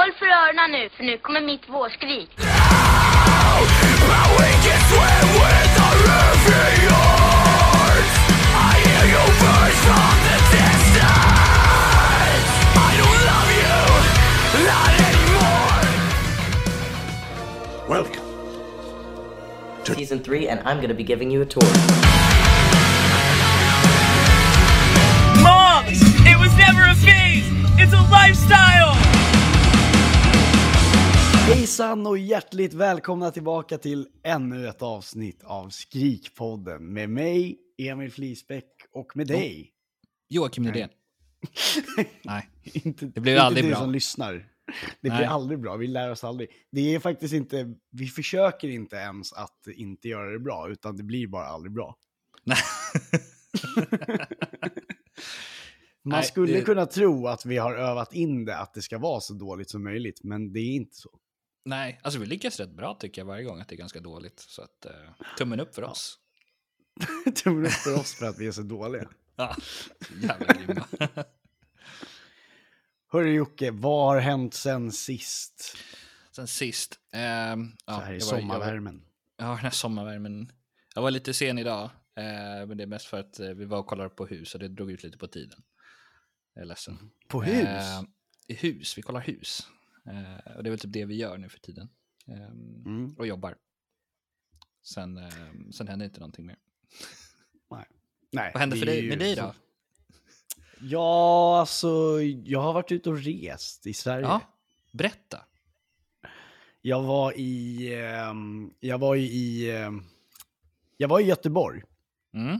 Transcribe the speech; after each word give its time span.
Håll 0.00 0.12
för 0.12 0.26
öronen 0.26 0.70
nu, 0.70 0.88
för 0.88 1.04
nu 1.04 1.18
kommer 1.18 1.40
mitt 1.40 1.68
vårskrik. 1.68 2.30
Welcome. 17.88 18.20
season 19.84 20.22
three, 20.22 20.48
and 20.48 20.60
I'm 20.60 20.80
gonna 20.80 20.94
be 20.94 21.02
giving 21.02 21.30
you 21.30 21.42
a 21.42 21.46
tour. 21.46 21.62
Moms! 25.42 26.00
It 26.24 26.38
was 26.38 26.56
never 26.56 26.84
a 26.84 26.94
phase! 26.94 27.44
It's 27.78 27.92
a 27.92 28.02
lifestyle! 28.10 28.99
Hejsan 31.54 32.06
och 32.06 32.18
hjärtligt 32.18 32.74
välkomna 32.74 33.30
tillbaka 33.30 33.78
till 33.78 34.08
ännu 34.22 34.68
ett 34.68 34.82
avsnitt 34.82 35.42
av 35.44 35.68
Skrikpodden 35.68 36.92
med 36.92 37.10
mig, 37.10 37.58
Emil 37.78 38.12
Flisbäck 38.12 38.66
och 38.92 39.16
med 39.16 39.26
dig. 39.26 39.72
Joakim 40.28 40.64
Nydén. 40.64 40.88
Nej. 42.24 42.48
inte, 42.62 43.06
Det 43.06 43.20
blir 43.20 43.32
inte 43.32 43.42
aldrig 43.42 43.64
du 43.64 43.68
bra. 43.70 43.78
som 43.78 43.90
lyssnar. 43.90 44.32
Det 45.00 45.08
Nej. 45.08 45.16
blir 45.18 45.26
aldrig 45.26 45.60
bra, 45.60 45.76
vi 45.76 45.86
lär 45.86 46.10
oss 46.10 46.24
aldrig. 46.24 46.48
Det 46.72 46.94
är 46.94 46.98
faktiskt 47.00 47.34
inte, 47.34 47.74
vi 47.90 48.06
försöker 48.06 48.68
inte 48.68 48.96
ens 48.96 49.32
att 49.32 49.66
inte 49.74 50.08
göra 50.08 50.30
det 50.30 50.38
bra, 50.38 50.68
utan 50.70 50.96
det 50.96 51.02
blir 51.02 51.26
bara 51.26 51.46
aldrig 51.46 51.72
bra. 51.72 51.96
Nej. 52.44 52.58
Man 56.02 56.18
Nej, 56.18 56.24
skulle 56.24 56.52
det- 56.52 56.60
kunna 56.62 56.86
tro 56.86 57.26
att 57.26 57.46
vi 57.46 57.56
har 57.58 57.74
övat 57.74 58.14
in 58.14 58.44
det, 58.44 58.56
att 58.58 58.74
det 58.74 58.82
ska 58.82 58.98
vara 58.98 59.20
så 59.20 59.34
dåligt 59.34 59.70
som 59.70 59.84
möjligt, 59.84 60.20
men 60.24 60.52
det 60.52 60.60
är 60.60 60.74
inte 60.74 60.96
så. 60.96 61.10
Nej, 61.64 62.00
alltså 62.02 62.20
vi 62.20 62.26
lyckas 62.26 62.60
rätt 62.60 62.70
bra 62.70 62.94
tycker 62.94 63.20
jag 63.20 63.26
varje 63.26 63.44
gång 63.44 63.60
att 63.60 63.68
det 63.68 63.74
är 63.74 63.78
ganska 63.78 64.00
dåligt. 64.00 64.40
Så 64.40 64.62
att, 64.62 64.84
eh, 64.84 64.92
tummen 65.38 65.60
upp 65.60 65.74
för 65.74 65.82
oss. 65.82 66.18
Tummen 67.44 67.66
upp 67.66 67.72
för 67.72 67.94
oss 68.00 68.14
för 68.14 68.26
att 68.26 68.38
vi 68.38 68.46
är 68.46 68.52
så 68.52 68.62
dåliga. 68.62 69.08
Ja, 69.36 69.56
jävla 70.22 70.46
grymma. 70.54 70.84
Hörru 73.12 73.32
Jocke, 73.32 73.70
vad 73.70 74.06
har 74.14 74.20
hänt 74.20 74.54
sen 74.54 74.92
sist? 74.92 75.76
Sen 76.32 76.46
sist. 76.46 76.98
ehm, 77.12 77.72
ja, 77.86 77.94
så 77.98 78.00
här 78.04 78.12
i 78.12 78.18
jag 78.18 78.26
var- 78.26 78.38
sommarvärmen. 78.40 79.04
Ja, 79.36 79.46
den 79.46 79.56
här 79.56 79.70
sommarvärmen. 79.70 80.52
Jag 80.94 81.02
var 81.02 81.10
lite 81.10 81.34
sen 81.34 81.58
idag, 81.58 81.84
eh, 82.16 82.66
men 82.66 82.76
det 82.76 82.82
är 82.82 82.86
mest 82.86 83.06
för 83.06 83.20
att 83.20 83.40
eh, 83.40 83.48
vi 83.48 83.64
var 83.64 83.78
och 83.78 83.86
kollade 83.86 84.10
på 84.10 84.26
hus 84.26 84.54
och 84.54 84.60
det 84.60 84.68
drog 84.68 84.90
ut 84.90 85.02
lite 85.02 85.18
på 85.18 85.26
tiden. 85.26 85.62
Jag 86.54 86.62
är 86.62 86.66
ledsen. 86.66 87.10
På 87.28 87.42
hus? 87.42 87.66
Eh, 87.66 88.02
hus, 88.56 88.98
vi 88.98 89.02
kollar 89.02 89.20
hus. 89.20 89.68
Eh, 90.06 90.56
och 90.56 90.62
det 90.62 90.68
är 90.68 90.70
väl 90.70 90.78
typ 90.78 90.92
det 90.92 91.04
vi 91.04 91.16
gör 91.16 91.38
nu 91.38 91.48
för 91.48 91.58
tiden. 91.60 91.88
Ehm, 92.26 92.82
Mm. 92.86 93.14
Och 93.18 93.26
jobbar. 93.26 93.56
Sen, 94.82 95.16
eh, 95.16 95.30
sen 95.72 95.88
händer 95.88 96.06
inte 96.06 96.20
någonting 96.20 96.46
mer. 96.46 96.56
Nej, 98.32 98.50
Vad 98.54 98.60
händer 98.60 98.76
för 98.76 98.86
dig, 98.86 99.08
med 99.08 99.18
dig 99.18 99.36
då? 99.36 99.54
Ja, 100.80 101.60
alltså 101.60 102.22
jag 102.44 102.60
har 102.60 102.72
varit 102.72 102.92
ute 102.92 103.10
och 103.10 103.18
rest 103.18 103.86
i 103.86 103.94
Sverige. 103.94 104.26
Ja, 104.26 104.40
berätta. 104.92 105.44
Jag 106.80 107.02
var 107.02 107.32
i, 107.38 107.88
ehm, 108.02 108.74
jag 108.80 108.98
var 108.98 109.16
i, 109.16 109.70
ehm, 109.70 110.04
jag 110.96 111.08
var 111.08 111.20
i 111.20 111.24
Göteborg. 111.24 111.82
Mm. 112.34 112.58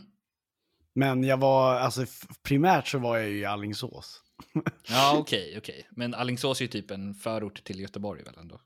Men 0.93 1.25
jag 1.25 1.37
var, 1.37 1.75
alltså 1.75 2.07
primärt 2.43 2.89
så 2.89 2.99
var 2.99 3.19
jag 3.19 3.29
ju 3.29 3.39
i 3.39 3.45
Alingsås. 3.45 4.23
Ja, 4.89 5.19
okej, 5.19 5.55
okej. 5.59 5.87
Men 5.91 6.15
Alingsås 6.15 6.61
är 6.61 6.65
ju 6.65 6.69
typ 6.69 6.91
en 6.91 7.15
förort 7.15 7.65
till 7.65 7.81
Göteborg 7.81 8.23
väl 8.23 8.39
ändå? 8.39 8.61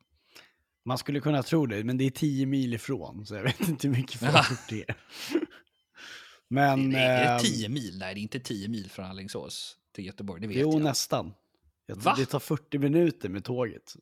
Man 0.84 0.98
skulle 0.98 1.20
kunna 1.20 1.42
tro 1.42 1.66
det, 1.66 1.84
men 1.84 1.98
det 1.98 2.04
är 2.04 2.10
10 2.10 2.46
mil 2.46 2.74
ifrån, 2.74 3.26
så 3.26 3.34
jag 3.34 3.42
vet 3.42 3.68
inte 3.68 3.88
hur 3.88 3.96
mycket 3.96 4.20
förort 4.20 4.68
det 4.68 4.84
är. 4.88 4.96
Men... 6.48 6.90
det 6.90 6.98
är 6.98 7.34
ehm, 7.34 7.42
10 7.42 7.68
mil? 7.68 7.98
Nej, 7.98 8.14
det 8.14 8.20
är 8.20 8.22
inte 8.22 8.40
10 8.40 8.68
mil 8.68 8.90
från 8.90 9.06
Alingsås 9.06 9.76
till 9.94 10.06
Göteborg, 10.06 10.40
det 10.40 10.46
vet 10.46 10.56
Jo, 10.56 10.72
jag. 10.72 10.82
nästan. 10.82 11.34
Jag 11.86 11.96
Va? 11.96 12.14
Det 12.18 12.26
tar 12.26 12.40
40 12.40 12.78
minuter 12.78 13.28
med 13.28 13.44
tåget. 13.44 13.96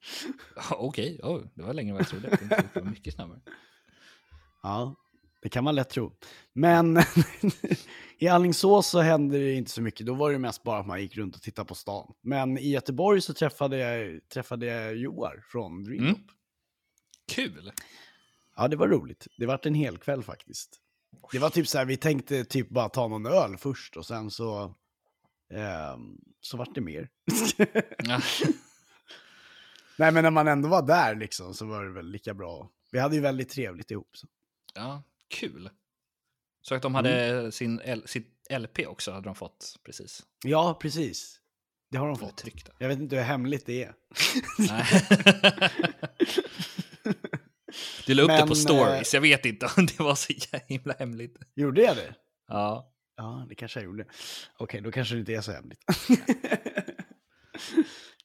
Okej, 0.70 1.20
oh, 1.22 1.42
det 1.54 1.62
var 1.62 1.74
längre 1.74 1.90
än 1.90 1.94
vad 1.94 2.02
jag 2.02 2.08
trodde. 2.08 2.28
Det 2.72 2.80
var 2.80 2.82
mycket 2.82 3.14
snabbare. 3.14 3.40
Ja, 4.62 4.96
det 5.44 5.50
kan 5.50 5.64
man 5.64 5.74
lätt 5.74 5.88
tro. 5.88 6.12
Men 6.52 6.98
i 8.18 8.28
Alingsås 8.28 8.86
så 8.86 9.00
hände 9.00 9.38
det 9.38 9.52
inte 9.52 9.70
så 9.70 9.82
mycket. 9.82 10.06
Då 10.06 10.14
var 10.14 10.32
det 10.32 10.38
mest 10.38 10.62
bara 10.62 10.78
att 10.78 10.86
man 10.86 11.00
gick 11.00 11.16
runt 11.16 11.36
och 11.36 11.42
tittade 11.42 11.68
på 11.68 11.74
stan. 11.74 12.14
Men 12.22 12.58
i 12.58 12.70
Göteborg 12.70 13.20
så 13.20 13.34
träffade 13.34 13.78
jag, 13.78 14.28
träffade 14.28 14.66
jag 14.66 14.96
Joar 14.96 15.44
från 15.48 15.84
Dreamtop. 15.84 16.16
Mm. 16.16 16.28
Kul! 17.32 17.72
Ja, 18.56 18.68
det 18.68 18.76
var 18.76 18.88
roligt. 18.88 19.26
Det 19.38 19.46
var 19.46 19.60
en 19.66 19.74
hel 19.74 19.98
kväll 19.98 20.22
faktiskt. 20.22 20.80
Det 21.32 21.38
var 21.38 21.50
typ 21.50 21.68
så 21.68 21.78
här, 21.78 21.84
vi 21.84 21.96
tänkte 21.96 22.44
typ 22.44 22.68
bara 22.68 22.88
ta 22.88 23.08
någon 23.08 23.26
öl 23.26 23.56
först 23.56 23.96
och 23.96 24.06
sen 24.06 24.30
så, 24.30 24.74
ehm, 25.54 26.18
så 26.40 26.56
vart 26.56 26.74
det 26.74 26.80
mer. 26.80 27.08
Ja, 27.98 28.20
Nej, 29.98 30.12
men 30.12 30.24
när 30.24 30.30
man 30.30 30.48
ändå 30.48 30.68
var 30.68 30.86
där 30.86 31.14
liksom 31.14 31.54
så 31.54 31.66
var 31.66 31.84
det 31.84 31.92
väl 31.92 32.10
lika 32.10 32.34
bra. 32.34 32.70
Vi 32.92 32.98
hade 32.98 33.14
ju 33.14 33.20
väldigt 33.20 33.48
trevligt 33.48 33.90
ihop. 33.90 34.10
Så. 34.16 34.26
ja 34.74 35.02
kul. 35.34 35.70
Så 36.62 36.74
att 36.74 36.82
de 36.82 36.94
hade 36.94 37.52
sin 37.52 37.80
L- 37.80 38.02
sitt 38.06 38.46
LP 38.50 38.78
också, 38.86 39.12
hade 39.12 39.24
de 39.28 39.34
fått 39.34 39.76
precis. 39.84 40.22
Ja, 40.44 40.78
precis. 40.82 41.40
Det 41.90 41.98
har 41.98 42.06
de 42.06 42.14
Det 42.14 42.20
fått. 42.20 42.36
tryggt. 42.36 42.68
Jag 42.78 42.88
vet 42.88 42.98
inte 42.98 43.16
hur 43.16 43.22
hemligt 43.22 43.66
det 43.66 43.84
är. 43.84 43.94
Du 48.06 48.14
la 48.14 48.22
upp 48.22 48.28
det 48.28 48.34
Men, 48.38 48.48
på 48.48 48.54
stories, 48.54 49.14
jag 49.14 49.20
vet 49.20 49.46
inte 49.46 49.66
om 49.76 49.86
det 49.86 50.00
var 50.00 50.14
så 50.14 50.32
himla 50.66 50.94
hemligt. 50.98 51.38
Gjorde 51.54 51.82
jag 51.82 51.96
det? 51.96 52.14
Ja, 52.48 52.90
Ja, 53.16 53.46
det 53.48 53.54
kanske 53.54 53.80
jag 53.80 53.84
gjorde. 53.84 54.06
Okej, 54.58 54.80
då 54.80 54.92
kanske 54.92 55.14
det 55.14 55.18
inte 55.20 55.32
är 55.34 55.40
så 55.40 55.52
hemligt. 55.52 55.80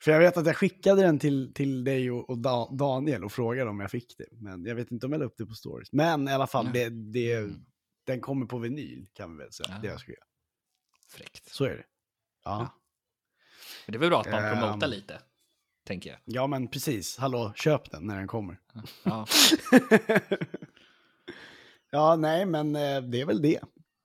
För 0.01 0.11
jag 0.11 0.19
vet 0.19 0.37
att 0.37 0.45
jag 0.45 0.57
skickade 0.57 1.01
den 1.01 1.19
till, 1.19 1.53
till 1.53 1.83
dig 1.83 2.11
och, 2.11 2.29
och 2.29 2.37
da, 2.37 2.69
Daniel 2.71 3.23
och 3.23 3.31
frågade 3.31 3.69
om 3.69 3.79
jag 3.79 3.91
fick 3.91 4.17
det. 4.17 4.25
Men 4.31 4.65
jag 4.65 4.75
vet 4.75 4.91
inte 4.91 5.05
om 5.05 5.11
jag 5.11 5.19
la 5.19 5.25
upp 5.25 5.37
det 5.37 5.45
på 5.45 5.53
stories. 5.53 5.91
Men 5.91 6.27
i 6.27 6.31
alla 6.31 6.47
fall, 6.47 6.65
Ja. 6.65 6.71
det, 6.71 6.89
det, 6.89 7.49
den 8.05 8.21
kommer 8.21 8.45
på 8.45 8.57
vinyl 8.57 9.07
kan 9.13 9.31
vi 9.37 9.43
väl 9.43 9.51
säga. 9.53 9.69
Ja. 9.71 9.77
Det 9.81 9.87
jag 9.87 9.99
ska 9.99 10.11
göra. 10.11 10.23
fräckt. 11.07 11.49
Så 11.53 11.65
är 11.65 11.69
det. 11.69 11.83
Ja. 12.43 12.57
Men 13.85 13.91
det 13.93 13.97
är 13.97 13.99
väl 13.99 14.09
bra 14.09 14.21
att 14.21 14.31
man 14.31 14.41
promotar 14.59 14.87
Ehm. 14.87 14.91
lite, 14.91 15.19
tänker 15.87 16.09
jag. 16.09 16.19
ja, 16.25 16.47
men 16.47 16.67
precis. 16.67 17.17
Hallå, 17.17 17.53
köp 17.55 17.91
den 17.91 18.03
när 18.07 18.17
den 18.17 18.27
kommer. 18.27 18.59
Ja. 19.03 19.27
ja, 21.91 22.15
nej, 22.19 22.45
men 22.45 22.75
eh, 22.75 23.01
det 23.01 23.21
är 23.21 23.25
väl 23.25 23.41
det. 23.41 23.59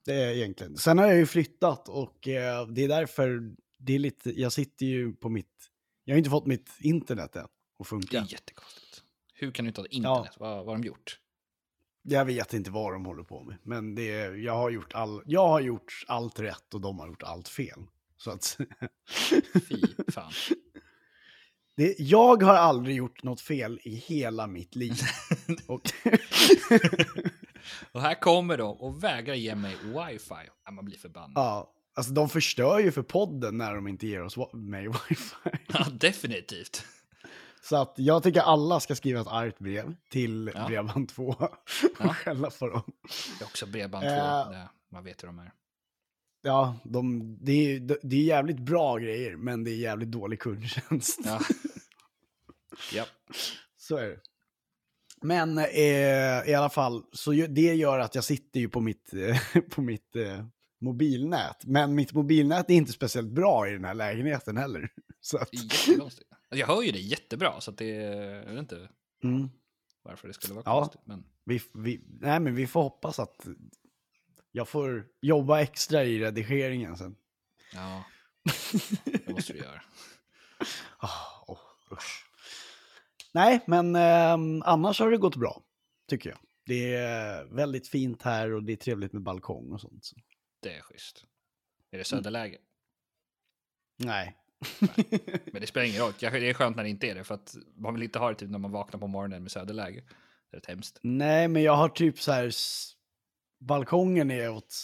Det 0.05 0.15
är 0.15 0.31
egentligen. 0.35 0.77
Sen 0.77 0.99
har 0.99 1.07
jag 1.07 1.17
ju 1.17 1.27
flyttat 1.27 1.89
och 1.89 2.29
eh, 2.29 2.67
det 2.69 2.85
är 2.85 2.89
därför 2.89 3.55
det 3.79 3.95
är 3.95 3.99
lite, 3.99 4.41
jag 4.41 4.53
sitter 4.53 4.87
ju 4.87 5.13
på 5.13 5.29
mitt, 5.29 5.71
jag 6.05 6.15
har 6.15 6.19
inte 6.19 6.31
fått 6.31 6.47
mitt 6.47 6.71
internet 6.81 7.37
än 7.37 7.45
att 7.45 7.51
Det 7.79 7.85
funka. 7.85 8.19
är 8.21 8.33
jättekonstigt. 8.33 9.03
Hur 9.35 9.51
kan 9.51 9.65
du 9.65 9.69
inte 9.69 9.81
ha 9.81 9.87
internet? 9.89 10.33
Vad, 10.39 10.57
vad 10.57 10.67
har 10.67 10.73
de 10.75 10.85
gjort? 10.85 11.21
Jag 12.03 12.25
vet 12.25 12.53
inte 12.55 12.71
vad 12.71 12.93
de 12.93 13.05
håller 13.07 13.23
på 13.23 13.43
med, 13.43 13.57
men 13.63 13.95
det 13.95 14.11
är, 14.13 14.33
jag, 14.35 14.53
har 14.53 14.71
gjort 14.71 14.95
all, 14.95 15.23
jag 15.27 15.49
har 15.49 15.61
gjort 15.61 16.05
allt 16.07 16.39
rätt 16.41 16.75
och 16.75 16.81
de 16.81 16.99
har 16.99 17.07
gjort 17.07 17.23
allt 17.23 17.49
fel. 17.49 17.79
Så 18.17 18.31
att, 18.31 18.59
Fy 19.69 19.83
fan. 20.13 20.33
det, 21.77 21.95
jag 21.99 22.43
har 22.43 22.55
aldrig 22.55 22.97
gjort 22.97 23.23
något 23.23 23.41
fel 23.41 23.81
i 23.85 23.95
hela 23.95 24.47
mitt 24.47 24.75
liv. 24.75 25.01
och, 25.67 25.91
Och 27.93 28.01
här 28.01 28.21
kommer 28.21 28.59
de 28.59 28.77
och 28.81 29.05
vägrar 29.05 29.35
ge 29.35 29.55
mig 29.55 29.77
wifi. 29.85 30.49
Ja, 30.65 30.71
man 30.71 30.85
blir 30.85 30.99
förbannad. 30.99 31.33
ja, 31.35 31.73
alltså 31.95 32.13
de 32.13 32.29
förstör 32.29 32.79
ju 32.79 32.93
för 32.93 33.03
podden 33.03 33.59
när 33.59 33.75
de 33.75 33.89
inte 33.89 34.07
ger 34.07 34.23
oss 34.23 34.37
mig 34.53 34.89
wifi. 35.09 35.27
Ja, 35.73 35.87
definitivt. 35.93 36.85
Så 37.63 37.77
att 37.77 37.95
jag 37.97 38.23
tycker 38.23 38.41
alla 38.41 38.81
ska 38.81 38.95
skriva 38.95 39.21
ett 39.21 39.27
argt 39.27 39.59
brev 39.59 39.95
till 40.11 40.51
Ja. 40.55 40.67
Bredband2 40.69 41.21
och 41.29 41.51
Ja. 41.99 42.15
skälla 42.15 42.51
på 42.51 42.69
dem. 42.69 42.83
Det 43.39 43.45
är 43.45 43.47
också 43.47 43.67
Bredband 43.67 44.05
2. 44.05 44.11
Eh. 44.11 44.65
Man 44.93 45.05
vet 45.05 45.23
hur 45.23 45.27
de 45.29 45.39
är. 45.39 45.53
Ja, 46.43 46.77
de, 46.85 47.37
det, 47.41 47.53
är, 47.53 47.81
det 48.03 48.17
är 48.17 48.25
jävligt 48.25 48.59
bra 48.59 48.97
grejer, 48.99 49.37
men 49.37 49.65
det 49.65 49.71
är 49.71 49.77
jävligt 49.77 50.11
dålig 50.11 50.41
kundtjänst. 50.41 51.21
Ja. 51.25 51.41
ja. 52.93 53.05
Så 53.77 53.97
är 53.97 54.09
det. 54.09 54.21
Men 55.23 55.59
eh, 55.59 56.51
i 56.51 56.55
alla 56.57 56.71
fall, 56.71 57.03
så 57.13 57.31
det 57.33 57.75
gör 57.75 57.99
att 57.99 58.15
jag 58.15 58.25
sitter 58.25 58.61
ju 58.61 58.69
på 58.69 58.81
mitt, 58.81 59.15
eh, 59.15 59.61
på 59.71 59.83
mitt 59.83 60.17
eh, 60.17 60.47
mobilnät. 60.85 61.65
Men 61.65 61.95
mitt 61.95 62.13
mobilnät 62.13 62.71
är 62.71 62.75
inte 62.75 62.93
speciellt 62.93 63.29
bra 63.31 63.69
i 63.69 63.73
den 63.73 63.85
här 63.85 63.95
lägenheten 63.95 64.57
heller. 64.57 64.89
Så 65.21 65.39
att, 65.39 65.53
är 65.53 65.57
jättekonstigt. 65.57 66.29
Alltså, 66.33 66.57
Jag 66.59 66.67
hör 66.67 66.83
ju 66.83 66.93
det 66.93 66.99
jättebra, 67.01 67.61
så 67.61 67.71
det 67.71 67.87
jag 67.87 68.45
vet 68.51 68.59
inte 68.59 68.89
mm, 69.25 69.51
varför 70.03 70.29
det 70.29 70.35
skulle 70.35 70.55
vara 70.55 70.63
Ja. 70.67 70.81
konstigt. 70.81 71.01
Men 71.05 71.25
vi, 71.45 71.61
vi, 71.75 72.01
nej, 72.21 72.41
men 72.41 72.55
vi 72.55 72.67
får 72.67 72.83
hoppas 72.83 73.19
att 73.19 73.47
jag 74.53 74.69
får 74.69 75.07
jobba 75.23 75.61
extra 75.61 76.05
i 76.05 76.19
redigeringen 76.19 76.97
sen. 76.97 77.17
ja, 77.75 78.05
det 79.05 79.29
måste 79.33 79.53
du 79.53 79.59
göra. 79.59 79.83
Ah, 80.99 81.45
åh. 81.47 81.59
nej, 83.35 83.61
men 83.67 83.97
eh, 83.97 84.33
annars 84.71 85.01
har 85.01 85.11
det 85.11 85.19
gått 85.19 85.37
bra, 85.37 85.63
tycker 86.09 86.31
jag. 86.31 86.39
Det 86.67 86.95
är 86.95 87.45
väldigt 87.45 87.89
fint 87.89 88.23
här 88.23 88.53
och 88.53 88.63
det 88.63 88.73
är 88.73 88.77
trevligt 88.77 89.13
med 89.13 89.23
balkong 89.23 89.73
och 89.73 89.81
sånt. 89.81 90.11
Det 90.65 90.75
är 90.75 90.81
schysst. 90.81 91.25
Är 91.91 91.99
det 91.99 92.05
söderläge? 92.05 92.59
Nej. 93.97 94.37
Men 95.53 95.61
det 95.61 95.67
spelar 95.67 95.87
ingen 95.87 96.01
roll. 96.01 96.13
Det 96.21 96.27
är 96.27 96.55
skönt 96.55 96.77
när 96.77 96.83
det 96.83 96.89
inte 96.89 97.07
är 97.07 97.15
det, 97.15 97.25
för 97.25 97.35
att 97.35 97.57
man 97.77 97.95
vill 97.95 98.03
inte 98.03 98.19
ha 98.19 98.29
det 98.29 98.35
typ 98.35 98.51
när 98.51 98.59
man 98.59 98.71
vaknar 98.71 99.01
på 99.01 99.07
morgonen 99.07 99.43
med 99.43 99.53
söderläge. 99.53 100.05
Det 100.51 100.57
är 100.57 100.61
rätt 100.61 100.67
hemskt. 100.67 100.99
Nej, 101.03 101.49
men 101.49 101.63
jag 101.63 101.77
har 101.77 101.89
typ 101.89 102.21
så 102.21 102.33
här... 102.33 102.53
Balkongen 103.61 104.31
är 104.31 104.51
åt 104.51 104.75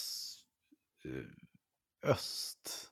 eh, 1.05 2.11
öst. 2.11 2.91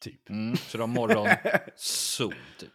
Typ. 0.00 0.30
Mm, 0.30 0.56
så 0.56 0.76
du 0.76 0.82
har 0.82 0.88
morgonsol 0.88 2.34
typ. 2.58 2.72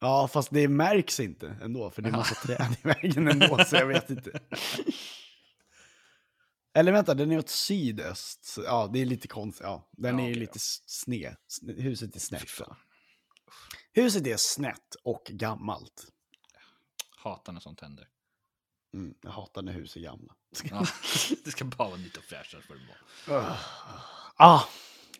Ja, 0.00 0.28
fast 0.28 0.50
det 0.50 0.68
märks 0.68 1.20
inte 1.20 1.56
ändå, 1.62 1.90
för 1.90 2.02
det 2.02 2.08
är 2.08 2.12
massa 2.12 2.34
träd 2.34 2.76
i 2.82 2.88
vägen 2.88 3.28
ändå, 3.28 3.64
så 3.64 3.76
jag 3.76 3.86
vet 3.86 4.10
inte. 4.10 4.40
Eller 6.78 6.92
vänta, 6.92 7.14
den 7.14 7.32
är 7.32 7.38
åt 7.38 7.48
sydöst. 7.48 8.58
Ja, 8.64 8.90
det 8.92 8.98
är 8.98 9.06
lite 9.06 9.28
konstigt. 9.28 9.64
Ja, 9.64 9.88
den 9.92 10.18
Ja, 10.18 10.28
är 10.28 10.34
lite 10.34 10.56
s- 10.56 10.82
sned. 10.86 11.36
Sne- 11.48 11.80
Huset 11.80 12.16
är 12.16 12.20
snett. 12.20 12.42
Huset 13.92 14.26
är 14.26 14.36
snett 14.36 14.94
och 15.04 15.22
gammalt. 15.24 16.06
Hatar 17.16 17.52
när 17.52 17.60
sånt 17.60 17.80
händer. 17.80 18.08
Mm, 18.94 19.14
jag 19.22 19.30
hatar 19.30 19.62
när 19.62 19.72
hus 19.72 19.96
är 19.96 20.00
gamla. 20.00 20.34
Ja, 20.70 20.86
det 21.44 21.50
ska 21.50 21.64
bara 21.64 21.88
vara 21.88 21.98
nytt 22.00 22.16
och 22.16 22.24
fräscht. 22.24 22.54
vara. 23.28 23.56
Ja, 24.38 24.68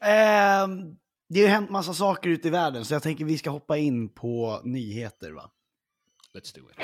ehm, 0.00 0.96
det 1.28 1.42
har 1.42 1.48
hänt 1.48 1.70
massa 1.70 1.94
saker 1.94 2.30
ute 2.30 2.48
i 2.48 2.50
världen, 2.50 2.84
så 2.84 2.94
jag 2.94 3.02
tänker 3.02 3.24
vi 3.24 3.38
ska 3.38 3.50
hoppa 3.50 3.76
in 3.78 4.08
på 4.08 4.60
nyheter, 4.64 5.30
va? 5.32 5.50
Let's 6.34 6.54
do 6.54 6.70
it. 6.70 6.76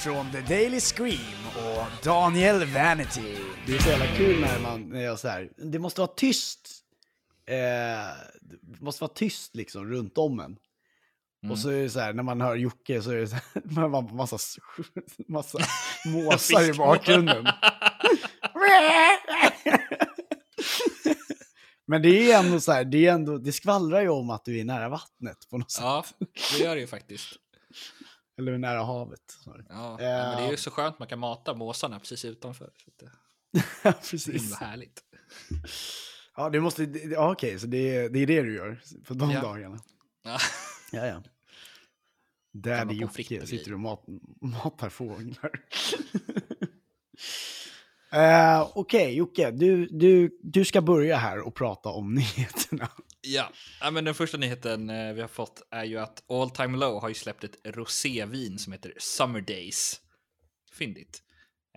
Från 0.00 0.32
The 0.32 0.40
Daily 0.40 0.80
Scream 0.80 1.46
och 1.56 2.04
Daniel 2.04 2.64
Vanity. 2.64 3.36
Det 3.66 3.74
är 3.74 3.78
så 3.78 3.88
jävla 3.88 4.16
kul 4.16 4.40
när 4.40 4.60
man, 4.60 4.88
när 4.88 5.00
jag 5.00 5.18
så 5.18 5.28
här, 5.28 5.50
det 5.56 5.78
måste 5.78 6.00
vara 6.00 6.10
tyst. 6.16 6.70
Eh, 7.46 7.54
det 8.40 8.80
måste 8.80 9.04
vara 9.04 9.12
tyst 9.14 9.56
liksom 9.56 9.86
runt 9.86 10.18
om 10.18 10.40
en. 10.40 10.56
Och 11.50 11.58
så 11.58 11.68
är 11.68 11.82
det 11.82 11.90
så 11.90 12.00
här, 12.00 12.12
när 12.12 12.22
man 12.22 12.40
hör 12.40 12.56
Jocke 12.56 13.02
så 13.02 13.10
är 13.10 13.16
det 13.16 13.28
så 13.28 13.34
här, 13.34 13.42
man 13.64 13.94
har 13.94 14.14
massa, 14.14 14.38
massa 15.28 15.58
måsar 16.06 16.70
i 16.70 16.72
bakgrunden. 16.72 17.46
Men 21.86 22.02
det 22.02 22.32
är 22.32 22.38
ändå 22.38 22.60
så 22.60 22.72
här, 22.72 22.84
det, 22.84 23.06
är 23.06 23.12
ändå, 23.12 23.38
det 23.38 23.52
skvallrar 23.52 24.00
ju 24.00 24.08
om 24.08 24.30
att 24.30 24.44
du 24.44 24.60
är 24.60 24.64
nära 24.64 24.88
vattnet 24.88 25.36
på 25.50 25.58
något 25.58 25.70
sätt. 25.70 25.82
Ja, 25.82 26.04
det 26.52 26.64
gör 26.64 26.74
det 26.74 26.80
ju 26.80 26.86
faktiskt. 26.86 27.36
Eller 28.40 28.58
nära 28.58 28.82
havet. 28.84 29.20
Ja, 29.46 29.52
Eh. 30.00 30.06
ja, 30.06 30.28
men 30.28 30.36
det 30.36 30.42
är 30.46 30.50
ju 30.50 30.56
så 30.56 30.70
skönt 30.70 30.98
man 30.98 31.08
kan 31.08 31.18
mata 31.18 31.54
måsarna 31.54 31.98
precis 31.98 32.24
utanför. 32.24 32.70
Det 32.98 33.92
precis. 34.10 34.42
himla 34.42 34.56
härligt. 34.56 35.00
Ja, 36.36 36.50
det 36.50 36.60
måste, 36.60 36.82
ja, 36.84 37.32
okej, 37.32 37.58
så 37.58 37.66
det 37.66 37.96
är, 37.96 38.08
det 38.08 38.18
är 38.18 38.26
det 38.26 38.42
du 38.42 38.54
gör 38.54 38.80
på 39.06 39.14
de 39.14 39.30
Ja. 39.30 39.40
dagarna. 39.42 39.78
Ja. 40.24 40.38
Ja, 40.92 41.06
ja. 41.06 41.22
Daddy 42.52 42.94
Jocke 42.94 43.46
sitter 43.46 43.72
och 43.74 43.80
mat, 43.80 44.04
matar 44.40 44.88
fåglar. 44.88 45.50
uh, 48.14 48.70
okej, 48.74 49.14
Jocke, 49.14 49.50
du, 49.50 49.86
du, 49.86 50.38
du 50.42 50.64
ska 50.64 50.80
börja 50.82 51.16
här 51.16 51.38
och 51.40 51.54
prata 51.54 51.88
om 51.88 52.14
nyheterna. 52.14 52.88
Ja. 53.22 53.50
ja, 53.80 53.90
men 53.90 54.04
den 54.04 54.14
första 54.14 54.38
nyheten 54.38 54.90
eh, 54.90 55.12
vi 55.12 55.20
har 55.20 55.28
fått 55.28 55.62
är 55.70 55.84
ju 55.84 55.98
att 55.98 56.30
All 56.30 56.50
Time 56.50 56.78
Low 56.78 57.00
har 57.00 57.08
ju 57.08 57.14
släppt 57.14 57.44
ett 57.44 57.56
rosévin 57.64 58.58
som 58.58 58.72
heter 58.72 58.94
Summer 58.98 59.40
Days. 59.40 60.00
Fyndigt. 60.72 61.22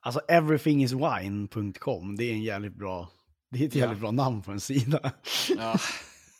Alltså, 0.00 0.20
everythingiswine.com, 0.28 2.16
det 2.16 2.24
är 2.24 2.32
en 2.32 2.42
jävligt 2.42 2.74
bra, 2.74 3.10
det 3.50 3.62
är 3.64 3.68
ett 3.68 3.74
Ja. 3.74 3.80
jävligt 3.80 4.00
bra 4.00 4.10
namn 4.10 4.42
på 4.42 4.52
en 4.52 4.60
sida. 4.60 5.12
Ja. 5.56 5.78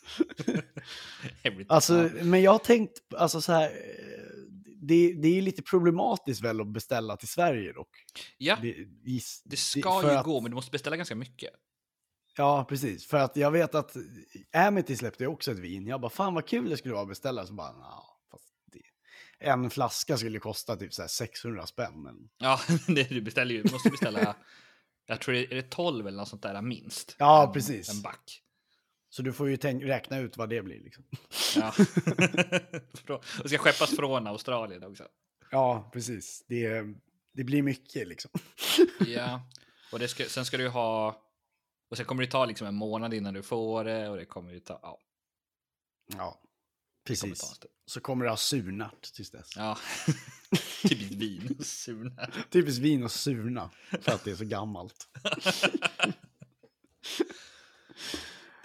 Alltså, 1.69 2.11
men 2.23 2.43
jag 2.43 2.51
har 2.53 2.59
tänkt, 2.59 2.99
alltså 3.17 3.41
så 3.41 3.53
här, 3.53 3.65
eh, 3.67 3.73
det, 4.83 5.13
det 5.23 5.29
är 5.39 5.43
lite 5.43 5.63
problematiskt 5.63 6.43
väl 6.45 6.61
att 6.61 6.73
beställa 6.73 7.17
till 7.17 7.29
Sverige 7.29 7.73
dock. 7.73 7.91
ja, 8.39 8.59
Det, 8.63 8.69
i- 8.69 9.21
det 9.45 9.57
ska 9.57 10.03
ju 10.03 10.11
att- 10.11 10.25
gå, 10.25 10.41
men 10.41 10.51
du 10.51 10.55
måste 10.55 10.71
beställa 10.71 10.97
ganska 10.97 11.15
mycket. 11.15 11.51
Ja, 12.37 12.67
precis. 12.69 13.07
För 13.07 13.17
att 13.17 13.37
jag 13.37 13.51
vet 13.51 13.75
att 13.75 13.97
Amity 14.53 14.97
släppte 14.97 15.25
ju 15.25 15.29
också 15.29 15.53
ett 15.53 15.59
vin. 15.59 15.87
Jag 15.87 16.01
bara, 16.01 16.11
fan 16.11 16.35
vad 16.35 16.47
kul 16.47 16.71
det 16.71 16.77
skulle 16.77 16.95
vara 16.95 17.03
att 17.03 17.09
beställa. 17.09 17.47
Så 17.47 17.53
bara, 17.53 17.73
det... 18.73 18.83
En 19.47 19.71
flaska 19.71 20.17
skulle 20.17 20.39
kosta 20.39 20.77
typ 20.77 20.95
så 20.95 21.03
här 21.03 21.09
600 21.09 21.67
spänn. 21.67 22.03
Men... 22.03 22.15
Ja, 22.39 22.61
det, 22.87 23.03
du 23.09 23.21
beställer 23.21 23.55
ju, 23.55 23.63
du 23.63 23.73
måste 23.73 23.91
beställa, 23.91 24.37
jag 25.07 25.21
tror 25.21 25.35
det 25.35 25.53
är 25.53 25.55
det 25.57 25.71
12 25.71 26.07
eller 26.07 26.19
något 26.19 26.29
sånt 26.29 26.43
där 26.43 26.63
minst. 26.63 27.17
Ja, 27.19 27.47
en, 27.47 27.53
precis. 27.53 27.91
En 27.91 28.03
back. 28.03 28.43
Så 29.11 29.23
du 29.23 29.33
får 29.33 29.49
ju 29.49 29.57
räkna 29.57 30.19
ut 30.19 30.37
vad 30.37 30.49
det 30.49 30.63
blir 30.63 30.81
liksom. 30.81 31.05
Ja. 31.57 31.75
Och 33.43 33.49
ska 33.49 33.59
skeppas 33.59 33.97
från 33.97 34.27
Australien 34.27 34.85
också. 34.85 35.05
Ja, 35.51 35.91
precis. 35.93 36.45
Det, 36.49 36.85
det 37.33 37.45
blir 37.45 37.63
mycket 37.63 38.09
liksom. 38.09 38.31
Ja, 39.07 39.51
och 39.93 39.99
det 39.99 40.09
ska, 40.09 40.25
sen 40.25 40.45
ska 40.45 40.57
du 40.57 40.69
ha, 40.69 41.23
och 41.91 41.97
sen 41.97 42.07
kommer 42.07 42.23
det 42.23 42.31
ta 42.31 42.45
liksom 42.45 42.67
en 42.67 42.75
månad 42.75 43.15
innan 43.15 43.35
du 43.35 43.43
får 43.43 43.85
det 43.85 44.09
och 44.09 44.17
det 44.17 44.25
kommer 44.25 44.53
ju 44.53 44.61
ta, 44.61 44.79
ja, 44.83 44.99
Ja, 46.17 46.41
det 47.05 47.21
kommer 47.21 47.35
ta 47.35 47.47
precis. 47.47 47.61
Så 47.87 48.01
kommer 48.01 48.25
det 48.25 48.31
ha 48.31 48.37
surnat 48.37 49.03
tills 49.03 49.31
dess. 49.31 49.57
Ja, 49.57 49.79
typiskt 50.83 51.15
vin, 51.15 51.59
surna. 51.65 52.31
Typiskt 52.51 52.81
vin 52.81 53.05
och 53.05 53.13
surna. 53.13 53.71
För 54.01 54.13
att 54.13 54.25
det 54.25 54.31
är 54.31 54.37
så 54.37 54.45
gammalt. 54.45 55.09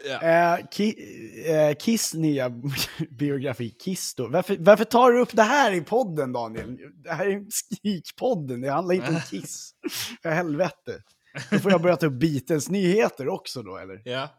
Ja. 0.05 0.21
Eh, 0.21 0.65
Ki- 0.72 0.95
eh, 1.69 1.75
Kiss 1.75 2.13
nya 2.13 2.51
biografi, 3.10 3.69
Kiss 3.69 4.15
då. 4.15 4.27
Varför, 4.27 4.57
varför 4.60 4.83
tar 4.83 5.12
du 5.12 5.19
upp 5.22 5.36
det 5.36 5.43
här 5.43 5.72
i 5.72 5.81
podden, 5.81 6.31
Daniel? 6.33 6.77
Det 7.03 7.12
här 7.12 7.27
är 7.27 7.45
Skrikpodden, 7.50 8.62
det 8.62 8.69
handlar 8.72 8.95
inte 8.95 9.07
om 9.10 9.19
Kiss. 9.29 9.72
För 10.22 10.29
helvete. 10.29 11.03
Då 11.51 11.60
får 11.60 11.72
jag 11.72 11.81
börja 11.81 11.95
ta 11.95 12.05
upp 12.05 12.13
Beatles 12.19 12.69
nyheter 12.69 13.27
också 13.29 13.63
då, 13.63 13.77
eller? 13.77 14.01
Ja. 14.05 14.29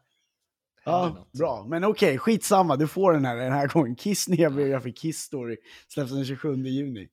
Ja, 0.85 1.09
något. 1.09 1.33
bra. 1.33 1.66
Men 1.68 1.85
okej, 1.85 2.18
skitsamma. 2.18 2.76
Du 2.76 2.88
får 2.88 3.12
den 3.12 3.25
här 3.25 3.37
den 3.37 3.52
här 3.52 3.68
gången. 3.68 3.97
Kiss 3.97 4.28
nya 4.28 4.50
biografi, 4.50 4.92
Kiss 4.92 5.18
Story, 5.18 5.56
släpps 5.88 6.12
den 6.12 6.25
27 6.25 6.54
juni. 6.66 7.09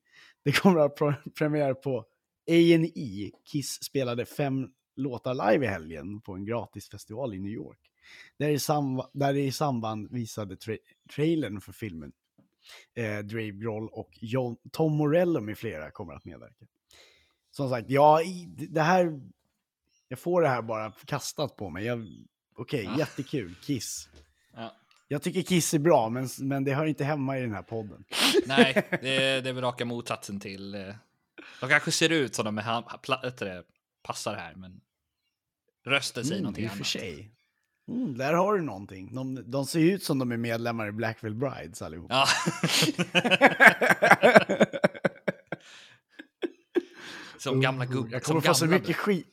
Det 0.45 0.51
kommer 0.51 0.79
att 0.79 0.99
ha 0.99 1.13
premiär 1.37 1.73
på 1.73 1.97
A&E. 2.49 3.31
Kiss 3.51 3.83
spelade 3.83 4.25
fem 4.25 4.67
låtar 4.95 5.51
live 5.51 5.65
i 5.65 5.69
helgen 5.69 6.21
på 6.21 6.33
en 6.33 6.45
gratisfestival 6.45 7.33
i 7.33 7.39
New 7.39 7.51
York. 7.51 7.79
Där 8.37 8.49
i, 8.49 8.59
sam- 8.59 9.01
där 9.13 9.33
i 9.37 9.51
samband 9.51 10.11
visade 10.11 10.55
tra- 10.55 10.77
trailern 11.15 11.61
för 11.61 11.71
filmen. 11.71 12.11
Eh, 12.95 13.19
Dave 13.19 13.51
Grohl 13.51 13.89
och 13.89 14.09
John- 14.21 14.57
Tom 14.71 14.95
Morello 14.97 15.39
med 15.41 15.57
flera 15.57 15.91
kommer 15.91 16.13
att 16.13 16.25
medverka. 16.25 16.65
Som 17.51 17.69
sagt, 17.69 17.89
ja, 17.89 18.21
i- 18.21 18.45
det 18.69 18.81
här... 18.81 19.21
Jag 20.07 20.19
får 20.19 20.41
det 20.41 20.47
här 20.47 20.61
bara 20.61 20.91
kastat 21.05 21.55
på 21.55 21.69
mig. 21.69 21.85
Jag, 21.85 22.07
Okej, 22.55 22.83
Ja. 22.83 22.97
jättekul. 22.99 23.55
Kiss. 23.61 24.09
Ja. 24.53 24.75
Jag 25.07 25.21
tycker 25.21 25.41
Kiss 25.41 25.73
är 25.73 25.79
bra, 25.79 26.09
men, 26.09 26.27
men 26.39 26.63
det 26.63 26.73
hör 26.73 26.85
inte 26.85 27.03
hemma 27.03 27.37
i 27.37 27.41
den 27.41 27.51
här 27.51 27.61
podden. 27.63 28.03
Nej, 28.45 28.87
det 29.01 29.15
är, 29.23 29.41
det 29.41 29.49
är 29.49 29.53
väl 29.53 29.63
raka 29.63 29.85
motsatsen 29.85 30.39
till... 30.39 30.75
eh, 30.75 30.95
De 31.61 31.69
kanske 31.69 31.91
ser 31.91 32.09
ut 32.09 32.35
som 32.35 32.45
de 32.45 32.57
är, 32.57 33.63
passar 34.03 34.35
här, 34.35 34.55
men 34.55 34.81
rösten 35.85 36.23
säger 36.23 36.35
Mm, 36.35 36.43
någonting 36.43 36.63
I 36.63 36.67
och 36.67 36.71
för 36.71 36.77
annat. 36.77 36.87
sig. 36.87 37.31
Mm, 37.91 38.17
där 38.17 38.33
har 38.33 38.53
du 38.57 38.61
någonting. 38.61 39.15
De, 39.15 39.51
de 39.51 39.65
ser 39.65 39.79
ut 39.79 40.03
som 40.03 40.19
de 40.19 40.31
är 40.31 40.37
medlemmar 40.37 40.87
i 40.87 40.91
Blackville 40.91 41.35
Brides 41.35 41.81
allihop. 41.81 42.07
Ja. 42.09 42.27
som 47.37 47.61
gamla 47.61 47.85
gubbar. 47.85 48.09
Jag 48.11 48.23
kommer 48.23 48.41
få 48.41 48.53
så 48.53 48.65
mycket 48.65 48.95
skit. 48.95 49.27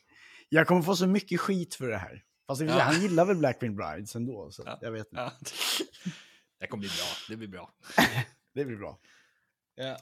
Jag 0.48 0.66
kommer 0.66 0.82
få 0.82 0.96
så 0.96 1.06
mycket 1.06 1.40
skit 1.40 1.74
för 1.74 1.88
det 1.88 1.98
här. 1.98 2.22
Fast 2.46 2.62
Ja. 2.62 2.78
han 2.80 3.00
gillar 3.02 3.24
väl 3.24 3.36
Blackville 3.36 3.74
Brides 3.74 4.16
ändå, 4.16 4.50
så 4.50 4.62
Ja. 4.66 4.78
jag 4.82 4.92
vet 4.92 5.06
inte. 5.06 5.16
Ja. 5.22 5.32
Det 6.60 6.66
kommer 6.66 6.80
bli 6.80 6.88
bra. 6.88 7.06
Det 7.28 7.36
blir 7.36 7.48
bra. 7.48 7.70
Det 8.54 8.64
blir 8.64 8.76
bra. 8.76 8.98
Ja. 9.74 9.96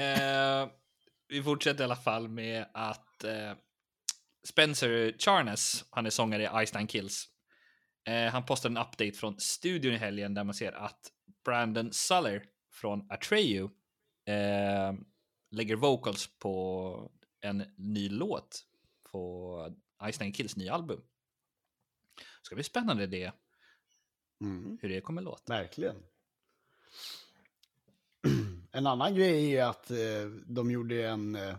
Eh, 0.00 0.68
vi 1.28 1.42
fortsätter 1.42 1.80
i 1.80 1.84
alla 1.84 1.96
fall 1.96 2.28
med 2.28 2.66
att 2.74 3.24
eh, 3.24 3.52
Spencer 4.48 5.14
Charnes, 5.18 5.84
han 5.90 6.06
är 6.06 6.10
sångare 6.10 6.42
i 6.42 6.66
Nine 6.76 6.86
Kills, 6.86 7.28
Eh, 8.04 8.32
han 8.32 8.44
postade 8.44 8.72
en 8.80 8.86
update 8.86 9.12
från 9.12 9.40
studion 9.40 9.92
i 9.94 9.96
helgen 9.96 10.34
där 10.34 10.44
man 10.44 10.54
ser 10.54 10.72
att 10.72 11.12
Brandon 11.44 11.92
Suller 11.92 12.44
från 12.72 13.10
Atreyu 13.12 13.64
eh, 14.26 14.92
lägger 15.50 15.76
vocals 15.76 16.38
på 16.38 17.10
en 17.40 17.64
ny 17.76 18.08
låt 18.08 18.66
på 19.10 19.74
Ice 20.12 20.20
Nine 20.20 20.32
Kills 20.32 20.56
nya 20.56 20.74
album. 20.74 21.00
Ska 22.42 22.54
bli 22.54 22.64
spännande 22.64 23.06
det, 23.06 23.32
Mm, 24.40 24.78
hur 24.82 24.88
det 24.88 25.00
kommer 25.00 25.22
låta. 25.22 25.52
verkligen. 25.52 25.96
En 28.72 28.86
annan 28.86 29.14
grej 29.14 29.56
är 29.56 29.64
att 29.64 29.90
eh, 29.90 29.96
de 30.46 30.70
gjorde 30.70 31.08
en 31.08 31.34
eh, 31.34 31.56